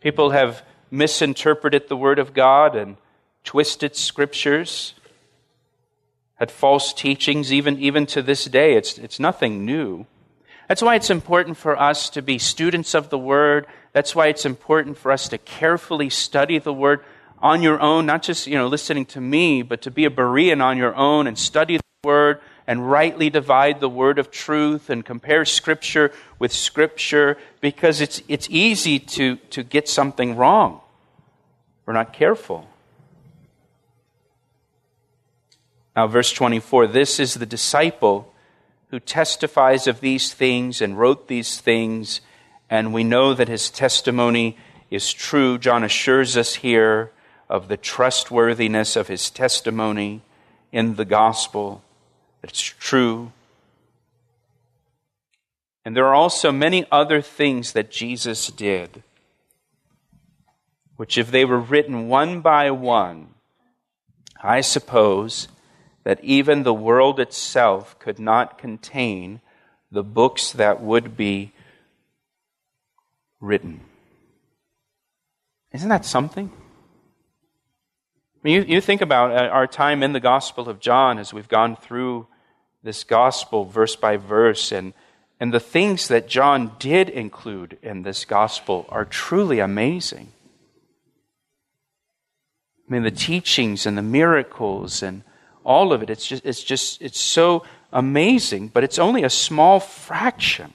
people 0.00 0.30
have 0.30 0.62
misinterpreted 0.90 1.88
the 1.88 1.96
Word 1.96 2.18
of 2.18 2.34
God 2.34 2.76
and 2.76 2.96
twisted 3.44 3.96
scriptures. 3.96 4.94
had 6.34 6.50
false 6.50 6.92
teachings, 6.92 7.52
even, 7.52 7.78
even 7.78 8.04
to 8.06 8.20
this 8.20 8.44
day. 8.44 8.74
It's, 8.74 8.98
it's 8.98 9.18
nothing 9.18 9.64
new. 9.64 10.06
That's 10.68 10.82
why 10.82 10.96
it's 10.96 11.10
important 11.10 11.56
for 11.56 11.80
us 11.80 12.10
to 12.10 12.22
be 12.22 12.38
students 12.38 12.94
of 12.94 13.08
the 13.10 13.18
Word. 13.18 13.66
That's 13.92 14.14
why 14.14 14.28
it's 14.28 14.46
important 14.46 14.96
for 14.96 15.12
us 15.12 15.28
to 15.28 15.38
carefully 15.38 16.10
study 16.10 16.58
the 16.58 16.72
Word 16.72 17.04
on 17.38 17.62
your 17.62 17.80
own, 17.80 18.06
not 18.06 18.22
just 18.22 18.46
you 18.46 18.56
know, 18.56 18.68
listening 18.68 19.04
to 19.06 19.20
me, 19.20 19.62
but 19.62 19.82
to 19.82 19.90
be 19.90 20.04
a 20.04 20.10
Berean 20.10 20.62
on 20.62 20.78
your 20.78 20.94
own 20.94 21.26
and 21.26 21.38
study 21.38 21.76
the 21.76 21.82
Word 22.04 22.40
and 22.66 22.90
rightly 22.90 23.28
divide 23.28 23.80
the 23.80 23.88
Word 23.88 24.18
of 24.18 24.30
truth 24.30 24.88
and 24.88 25.04
compare 25.04 25.44
Scripture 25.44 26.12
with 26.38 26.52
Scripture 26.52 27.36
because 27.60 28.00
it's, 28.00 28.22
it's 28.28 28.48
easy 28.48 28.98
to, 28.98 29.36
to 29.50 29.62
get 29.62 29.88
something 29.88 30.36
wrong. 30.36 30.80
We're 31.84 31.92
not 31.94 32.12
careful. 32.12 32.68
Now, 35.94 36.06
verse 36.06 36.32
24 36.32 36.86
this 36.86 37.20
is 37.20 37.34
the 37.34 37.46
disciple 37.46 38.32
who 38.88 39.00
testifies 39.00 39.86
of 39.86 40.00
these 40.00 40.32
things 40.32 40.80
and 40.80 40.98
wrote 40.98 41.28
these 41.28 41.60
things, 41.60 42.20
and 42.72 42.94
we 42.94 43.04
know 43.04 43.34
that 43.34 43.48
his 43.48 43.68
testimony 43.68 44.56
is 44.90 45.12
true. 45.12 45.58
John 45.58 45.84
assures 45.84 46.38
us 46.38 46.54
here 46.54 47.12
of 47.46 47.68
the 47.68 47.76
trustworthiness 47.76 48.96
of 48.96 49.08
his 49.08 49.28
testimony 49.28 50.22
in 50.72 50.94
the 50.94 51.04
gospel, 51.04 51.84
it's 52.42 52.62
true. 52.62 53.30
And 55.84 55.94
there 55.94 56.06
are 56.06 56.14
also 56.14 56.50
many 56.50 56.86
other 56.90 57.20
things 57.20 57.74
that 57.74 57.90
Jesus 57.90 58.46
did, 58.46 59.02
which, 60.96 61.18
if 61.18 61.30
they 61.30 61.44
were 61.44 61.60
written 61.60 62.08
one 62.08 62.40
by 62.40 62.70
one, 62.70 63.34
I 64.42 64.62
suppose 64.62 65.48
that 66.04 66.24
even 66.24 66.62
the 66.62 66.72
world 66.72 67.20
itself 67.20 67.98
could 67.98 68.18
not 68.18 68.56
contain 68.56 69.42
the 69.90 70.02
books 70.02 70.52
that 70.52 70.80
would 70.80 71.18
be 71.18 71.52
written. 73.42 73.80
Isn't 75.72 75.90
that 75.90 76.06
something? 76.06 76.50
I 78.36 78.38
mean, 78.42 78.54
you, 78.54 78.76
you 78.76 78.80
think 78.80 79.02
about 79.02 79.32
uh, 79.32 79.48
our 79.48 79.66
time 79.66 80.02
in 80.02 80.12
the 80.12 80.20
Gospel 80.20 80.68
of 80.68 80.80
John 80.80 81.18
as 81.18 81.34
we've 81.34 81.48
gone 81.48 81.76
through 81.76 82.26
this 82.82 83.04
Gospel 83.04 83.64
verse 83.64 83.94
by 83.94 84.16
verse, 84.16 84.72
and, 84.72 84.94
and 85.38 85.52
the 85.52 85.60
things 85.60 86.08
that 86.08 86.28
John 86.28 86.72
did 86.78 87.08
include 87.08 87.78
in 87.82 88.02
this 88.02 88.24
Gospel 88.24 88.86
are 88.88 89.04
truly 89.04 89.58
amazing. 89.60 90.32
I 92.88 92.92
mean, 92.92 93.02
the 93.02 93.10
teachings 93.10 93.86
and 93.86 93.96
the 93.96 94.02
miracles 94.02 95.02
and 95.02 95.22
all 95.64 95.92
of 95.92 96.02
it. 96.02 96.10
It's 96.10 96.26
just, 96.26 96.44
it's 96.44 96.62
just, 96.62 97.00
it's 97.00 97.20
so 97.20 97.64
amazing, 97.92 98.68
but 98.68 98.84
it's 98.84 98.98
only 98.98 99.22
a 99.22 99.30
small 99.30 99.80
fraction 99.80 100.72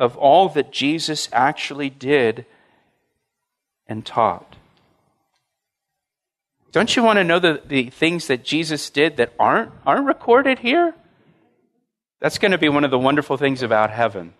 of 0.00 0.16
all 0.16 0.48
that 0.48 0.72
Jesus 0.72 1.28
actually 1.32 1.90
did 1.90 2.46
and 3.86 4.04
taught. 4.04 4.56
Don't 6.72 6.96
you 6.96 7.02
want 7.02 7.18
to 7.18 7.24
know 7.24 7.38
the, 7.38 7.60
the 7.66 7.90
things 7.90 8.28
that 8.28 8.42
Jesus 8.42 8.88
did 8.90 9.18
that 9.18 9.32
aren't, 9.38 9.72
aren't 9.84 10.06
recorded 10.06 10.60
here? 10.60 10.94
That's 12.20 12.38
going 12.38 12.52
to 12.52 12.58
be 12.58 12.68
one 12.68 12.84
of 12.84 12.90
the 12.90 12.98
wonderful 12.98 13.36
things 13.36 13.62
about 13.62 13.90
heaven. 13.90 14.32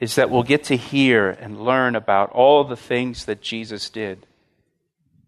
Is 0.00 0.14
that 0.14 0.30
we'll 0.30 0.42
get 0.42 0.64
to 0.64 0.76
hear 0.76 1.30
and 1.30 1.64
learn 1.64 1.94
about 1.94 2.30
all 2.30 2.64
the 2.64 2.76
things 2.76 3.26
that 3.26 3.42
Jesus 3.42 3.90
did 3.90 4.26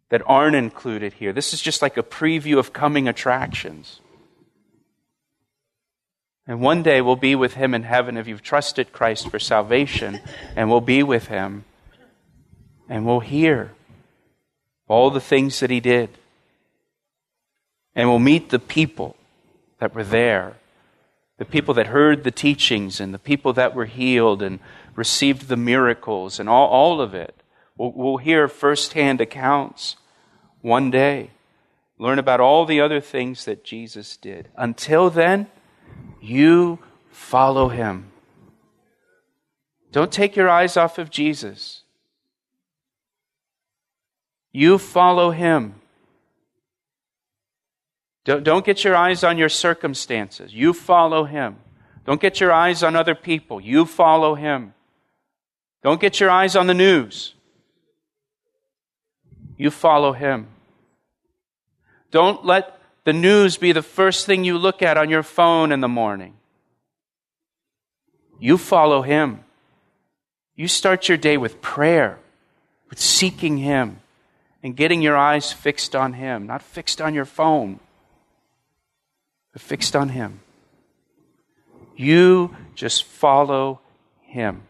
that 0.09 0.23
aren't 0.27 0.57
included 0.57 1.15
here. 1.15 1.33
This 1.33 1.53
is 1.53 1.61
just 1.61 1.83
like 1.83 1.97
a 1.97 2.03
preview 2.03 2.59
of 2.59 2.73
coming 2.73 3.07
attractions. 3.09 4.01
And 6.47 6.61
one 6.61 6.83
day 6.83 7.01
we'll 7.01 7.17
be 7.17 7.35
with 7.35 7.55
him 7.55 7.75
in 7.75 7.85
heaven 7.85 8.17
if 8.17 8.29
you've 8.29 8.43
trusted 8.43 8.93
Christ 8.93 9.31
for 9.31 9.39
salvation, 9.39 10.21
and 10.55 10.69
we'll 10.69 10.83
be 10.83 11.03
with 11.03 11.29
him, 11.29 11.65
and 12.89 13.07
we'll 13.07 13.21
hear 13.21 13.73
all 14.87 15.11
the 15.11 15.21
things 15.21 15.61
that 15.61 15.71
he 15.71 15.81
did. 15.81 16.11
And 17.95 18.09
we'll 18.09 18.19
meet 18.19 18.51
the 18.51 18.59
people 18.59 19.17
that 19.79 19.95
were 19.95 20.05
there, 20.05 20.55
the 21.39 21.45
people 21.47 21.73
that 21.75 21.87
heard 21.87 22.25
the 22.25 22.31
teachings, 22.31 23.01
and 23.01 23.15
the 23.15 23.19
people 23.19 23.55
that 23.55 23.75
were 23.75 23.87
healed 23.87 24.43
and 24.43 24.59
received 24.95 25.49
the 25.49 25.57
miracles, 25.57 26.39
and 26.39 26.49
all, 26.49 26.69
all 26.69 27.01
of 27.01 27.15
it. 27.15 27.35
We'll, 27.79 27.93
we'll 27.93 28.17
hear 28.19 28.49
firsthand 28.49 29.21
accounts 29.21 29.97
one 30.61 30.91
day. 30.91 31.31
Learn 31.99 32.19
about 32.19 32.41
all 32.41 32.67
the 32.67 32.81
other 32.81 33.01
things 33.01 33.47
that 33.47 33.65
Jesus 33.65 34.17
did. 34.17 34.49
Until 34.57 35.09
then, 35.09 35.47
you 36.25 36.79
follow 37.11 37.69
him. 37.69 38.11
Don't 39.93 40.11
take 40.11 40.35
your 40.35 40.49
eyes 40.49 40.77
off 40.77 40.99
of 40.99 41.11
Jesus. 41.11 41.83
You 44.53 44.79
follow 44.79 45.31
him. 45.31 45.75
Don't, 48.25 48.43
don't 48.43 48.65
get 48.65 48.85
your 48.85 48.97
eyes 48.97 49.23
on 49.23 49.37
your 49.37 49.49
circumstances. 49.49 50.55
You 50.55 50.73
follow 50.73 51.25
him. 51.25 51.57
Don't 52.07 52.21
get 52.21 52.41
your 52.41 52.53
eyes 52.53 52.83
on 52.83 52.97
other 52.97 53.15
people. 53.15 53.61
You 53.61 53.85
follow 53.85 54.35
him. 54.35 54.73
Don't 55.83 56.01
get 56.01 56.21
your 56.21 56.31
eyes 56.31 56.57
on 56.57 56.67
the 56.67 56.75
news. 56.75 57.35
You 59.57 59.71
follow 59.71 60.13
him. 60.13 60.49
Don't 62.11 62.45
let 62.45 62.79
the 63.05 63.13
news 63.13 63.57
be 63.57 63.73
the 63.73 63.83
first 63.83 64.27
thing 64.27 64.45
you 64.45 64.59
look 64.59 64.83
at 64.83 64.97
on 64.97 65.11
your 65.11 65.23
phone 65.23 65.73
in 65.73 65.81
the 65.81 65.89
morning. 65.89 66.35
You 68.39 68.59
follow 68.59 69.03
him. 69.03 69.45
You 70.57 70.69
start 70.69 71.09
your 71.09 71.19
day 71.19 71.37
with 71.37 71.61
prayer, 71.61 72.19
with 72.91 73.01
seeking 73.01 73.59
him, 73.59 74.01
and 74.63 74.77
getting 74.77 75.03
your 75.03 75.17
eyes 75.17 75.53
fixed 75.53 75.95
on 75.95 76.15
him, 76.15 76.47
not 76.47 76.63
fixed 76.63 77.01
on 77.01 77.15
your 77.15 77.25
phone, 77.25 77.81
but 79.53 79.63
fixed 79.63 79.95
on 79.95 80.11
him. 80.11 80.41
You 81.97 82.57
just 82.75 83.05
follow 83.05 83.81
him 84.23 84.63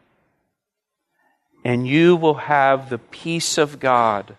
and 1.64 1.86
you 1.88 2.14
will 2.14 2.34
have 2.34 2.90
the 2.90 2.98
peace 2.98 3.56
of 3.56 3.80
God 3.80 4.36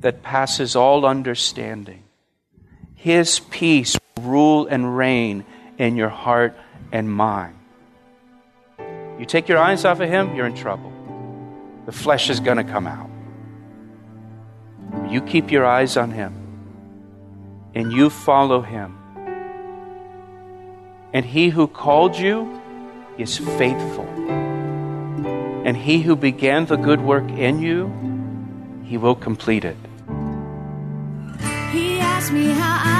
that 0.00 0.22
passes 0.22 0.74
all 0.74 1.04
understanding. 1.04 2.02
His 3.02 3.40
peace 3.40 3.98
rule 4.20 4.68
and 4.68 4.96
reign 4.96 5.44
in 5.76 5.96
your 5.96 6.08
heart 6.08 6.56
and 6.92 7.12
mind. 7.12 7.56
You 9.18 9.26
take 9.26 9.48
your 9.48 9.58
eyes 9.58 9.84
off 9.84 9.98
of 9.98 10.08
Him, 10.08 10.36
you're 10.36 10.46
in 10.46 10.54
trouble. 10.54 10.92
The 11.86 11.90
flesh 11.90 12.30
is 12.30 12.38
going 12.38 12.58
to 12.58 12.64
come 12.64 12.86
out. 12.86 13.10
You 15.10 15.20
keep 15.20 15.50
your 15.50 15.66
eyes 15.66 15.96
on 15.96 16.12
Him 16.12 16.32
and 17.74 17.92
you 17.92 18.08
follow 18.08 18.62
Him. 18.62 18.96
And 21.12 21.26
He 21.26 21.48
who 21.48 21.66
called 21.66 22.16
you 22.16 22.62
is 23.18 23.36
faithful. 23.36 24.06
And 25.64 25.76
he 25.76 26.02
who 26.02 26.16
began 26.16 26.66
the 26.66 26.76
good 26.76 27.00
work 27.00 27.28
in 27.30 27.60
you, 27.60 27.90
he 28.84 28.96
will 28.96 29.14
complete 29.14 29.64
it. 29.64 29.76
He 31.70 32.00
asked 32.00 32.32
me 32.32 32.46
how 32.50 32.80
I 32.84 32.91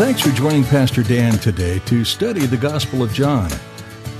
Thanks 0.00 0.22
for 0.22 0.30
joining 0.30 0.64
Pastor 0.64 1.02
Dan 1.02 1.34
today 1.34 1.78
to 1.80 2.06
study 2.06 2.46
the 2.46 2.56
Gospel 2.56 3.02
of 3.02 3.12
John. 3.12 3.50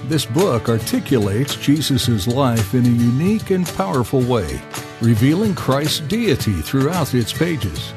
This 0.08 0.26
book 0.26 0.68
articulates 0.68 1.56
Jesus' 1.56 2.26
life 2.26 2.74
in 2.74 2.84
a 2.84 2.90
unique 2.90 3.48
and 3.50 3.66
powerful 3.66 4.20
way, 4.20 4.60
revealing 5.00 5.54
Christ's 5.54 6.00
deity 6.00 6.52
throughout 6.60 7.14
its 7.14 7.32
pages. 7.32 7.94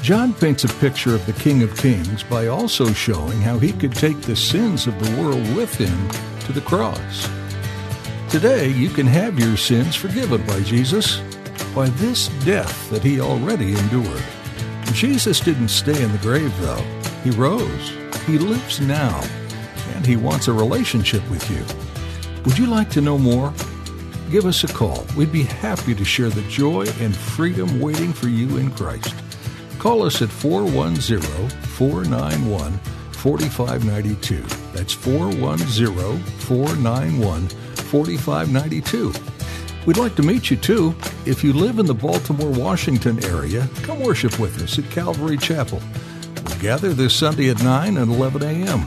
John 0.00 0.32
paints 0.32 0.64
a 0.64 0.68
picture 0.80 1.14
of 1.14 1.26
the 1.26 1.34
King 1.34 1.62
of 1.62 1.76
Kings 1.76 2.22
by 2.22 2.46
also 2.46 2.86
showing 2.94 3.42
how 3.42 3.58
he 3.58 3.74
could 3.74 3.94
take 3.94 4.22
the 4.22 4.34
sins 4.34 4.86
of 4.86 4.98
the 4.98 5.20
world 5.20 5.54
with 5.54 5.74
him 5.74 6.08
to 6.46 6.54
the 6.54 6.62
cross. 6.62 7.28
Today, 8.30 8.70
you 8.70 8.88
can 8.88 9.06
have 9.06 9.38
your 9.38 9.58
sins 9.58 9.94
forgiven 9.94 10.44
by 10.46 10.60
Jesus 10.62 11.20
by 11.74 11.90
this 11.90 12.28
death 12.46 12.88
that 12.88 13.04
he 13.04 13.20
already 13.20 13.76
endured. 13.76 14.24
Jesus 14.94 15.38
didn't 15.38 15.68
stay 15.68 16.02
in 16.02 16.12
the 16.12 16.18
grave, 16.18 16.58
though. 16.62 16.82
He 17.24 17.30
rose. 17.30 17.92
He 18.26 18.38
lives 18.38 18.80
now, 18.80 19.20
and 19.94 20.06
he 20.06 20.16
wants 20.16 20.48
a 20.48 20.52
relationship 20.52 21.28
with 21.30 21.48
you. 21.50 21.64
Would 22.44 22.58
you 22.58 22.66
like 22.66 22.90
to 22.90 23.00
know 23.00 23.18
more? 23.18 23.52
Give 24.30 24.46
us 24.46 24.64
a 24.64 24.68
call. 24.68 25.06
We'd 25.16 25.32
be 25.32 25.44
happy 25.44 25.94
to 25.94 26.04
share 26.04 26.30
the 26.30 26.42
joy 26.42 26.86
and 27.00 27.16
freedom 27.16 27.80
waiting 27.80 28.12
for 28.12 28.28
you 28.28 28.56
in 28.56 28.70
Christ. 28.72 29.14
Call 29.78 30.02
us 30.02 30.20
at 30.22 30.28
410 30.28 31.20
491 31.76 32.78
4592. 33.12 34.42
That's 34.72 34.92
410 34.92 36.18
491 36.40 37.48
4592. 37.48 39.12
We'd 39.86 39.96
like 39.96 40.16
to 40.16 40.22
meet 40.22 40.50
you 40.50 40.56
too. 40.56 40.94
If 41.24 41.44
you 41.44 41.52
live 41.52 41.78
in 41.78 41.86
the 41.86 41.94
Baltimore, 41.94 42.50
Washington 42.50 43.24
area, 43.24 43.68
come 43.82 44.00
worship 44.00 44.40
with 44.40 44.60
us 44.60 44.78
at 44.80 44.90
Calvary 44.90 45.36
Chapel. 45.36 45.80
Gather 46.60 46.94
this 46.94 47.14
Sunday 47.14 47.50
at 47.50 47.62
9 47.62 47.98
and 47.98 48.12
11 48.12 48.42
a.m. 48.42 48.86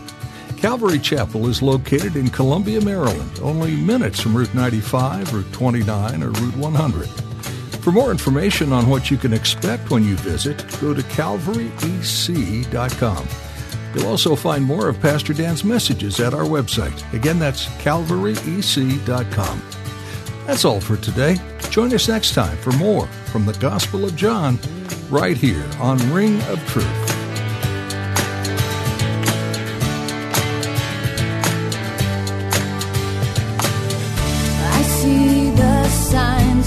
Calvary 0.58 1.00
Chapel 1.00 1.48
is 1.48 1.62
located 1.62 2.16
in 2.16 2.30
Columbia, 2.30 2.82
Maryland, 2.82 3.40
only 3.42 3.76
minutes 3.76 4.20
from 4.20 4.36
Route 4.36 4.54
95, 4.54 5.34
Route 5.34 5.54
29, 5.54 6.24
or 6.24 6.32
Route 6.32 6.58
100. 6.58 7.08
For 7.82 7.92
more 7.92 8.12
information 8.12 8.74
on 8.74 8.90
what 8.90 9.10
you 9.10 9.16
can 9.18 9.32
expect 9.34 9.90
when 9.90 10.04
you 10.04 10.16
visit, 10.18 10.66
go 10.82 10.94
to 10.94 11.02
calvaryec.com. 11.04 13.28
You'll 13.96 14.08
also 14.08 14.36
find 14.36 14.66
more 14.66 14.90
of 14.90 15.00
Pastor 15.00 15.34
Dan's 15.34 15.64
messages 15.64 16.20
at 16.20 16.34
our 16.34 16.44
website. 16.44 17.14
Again, 17.14 17.40
that's 17.40 17.68
calvaryec.com. 17.82 19.62
That's 20.46 20.66
all 20.66 20.82
for 20.82 20.98
today. 20.98 21.38
Join 21.70 21.94
us 21.94 22.10
next 22.10 22.34
time 22.34 22.58
for 22.58 22.72
more 22.74 23.08
from 23.32 23.46
the 23.46 23.54
Gospel 23.54 24.04
of 24.04 24.16
John 24.16 24.60
right 25.10 25.38
here 25.38 25.66
on 25.80 25.98
Ring 26.12 26.42
of 26.44 26.60
Truth. 26.68 27.09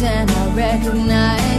And 0.05 0.31
I 0.31 0.55
recognize 0.55 1.52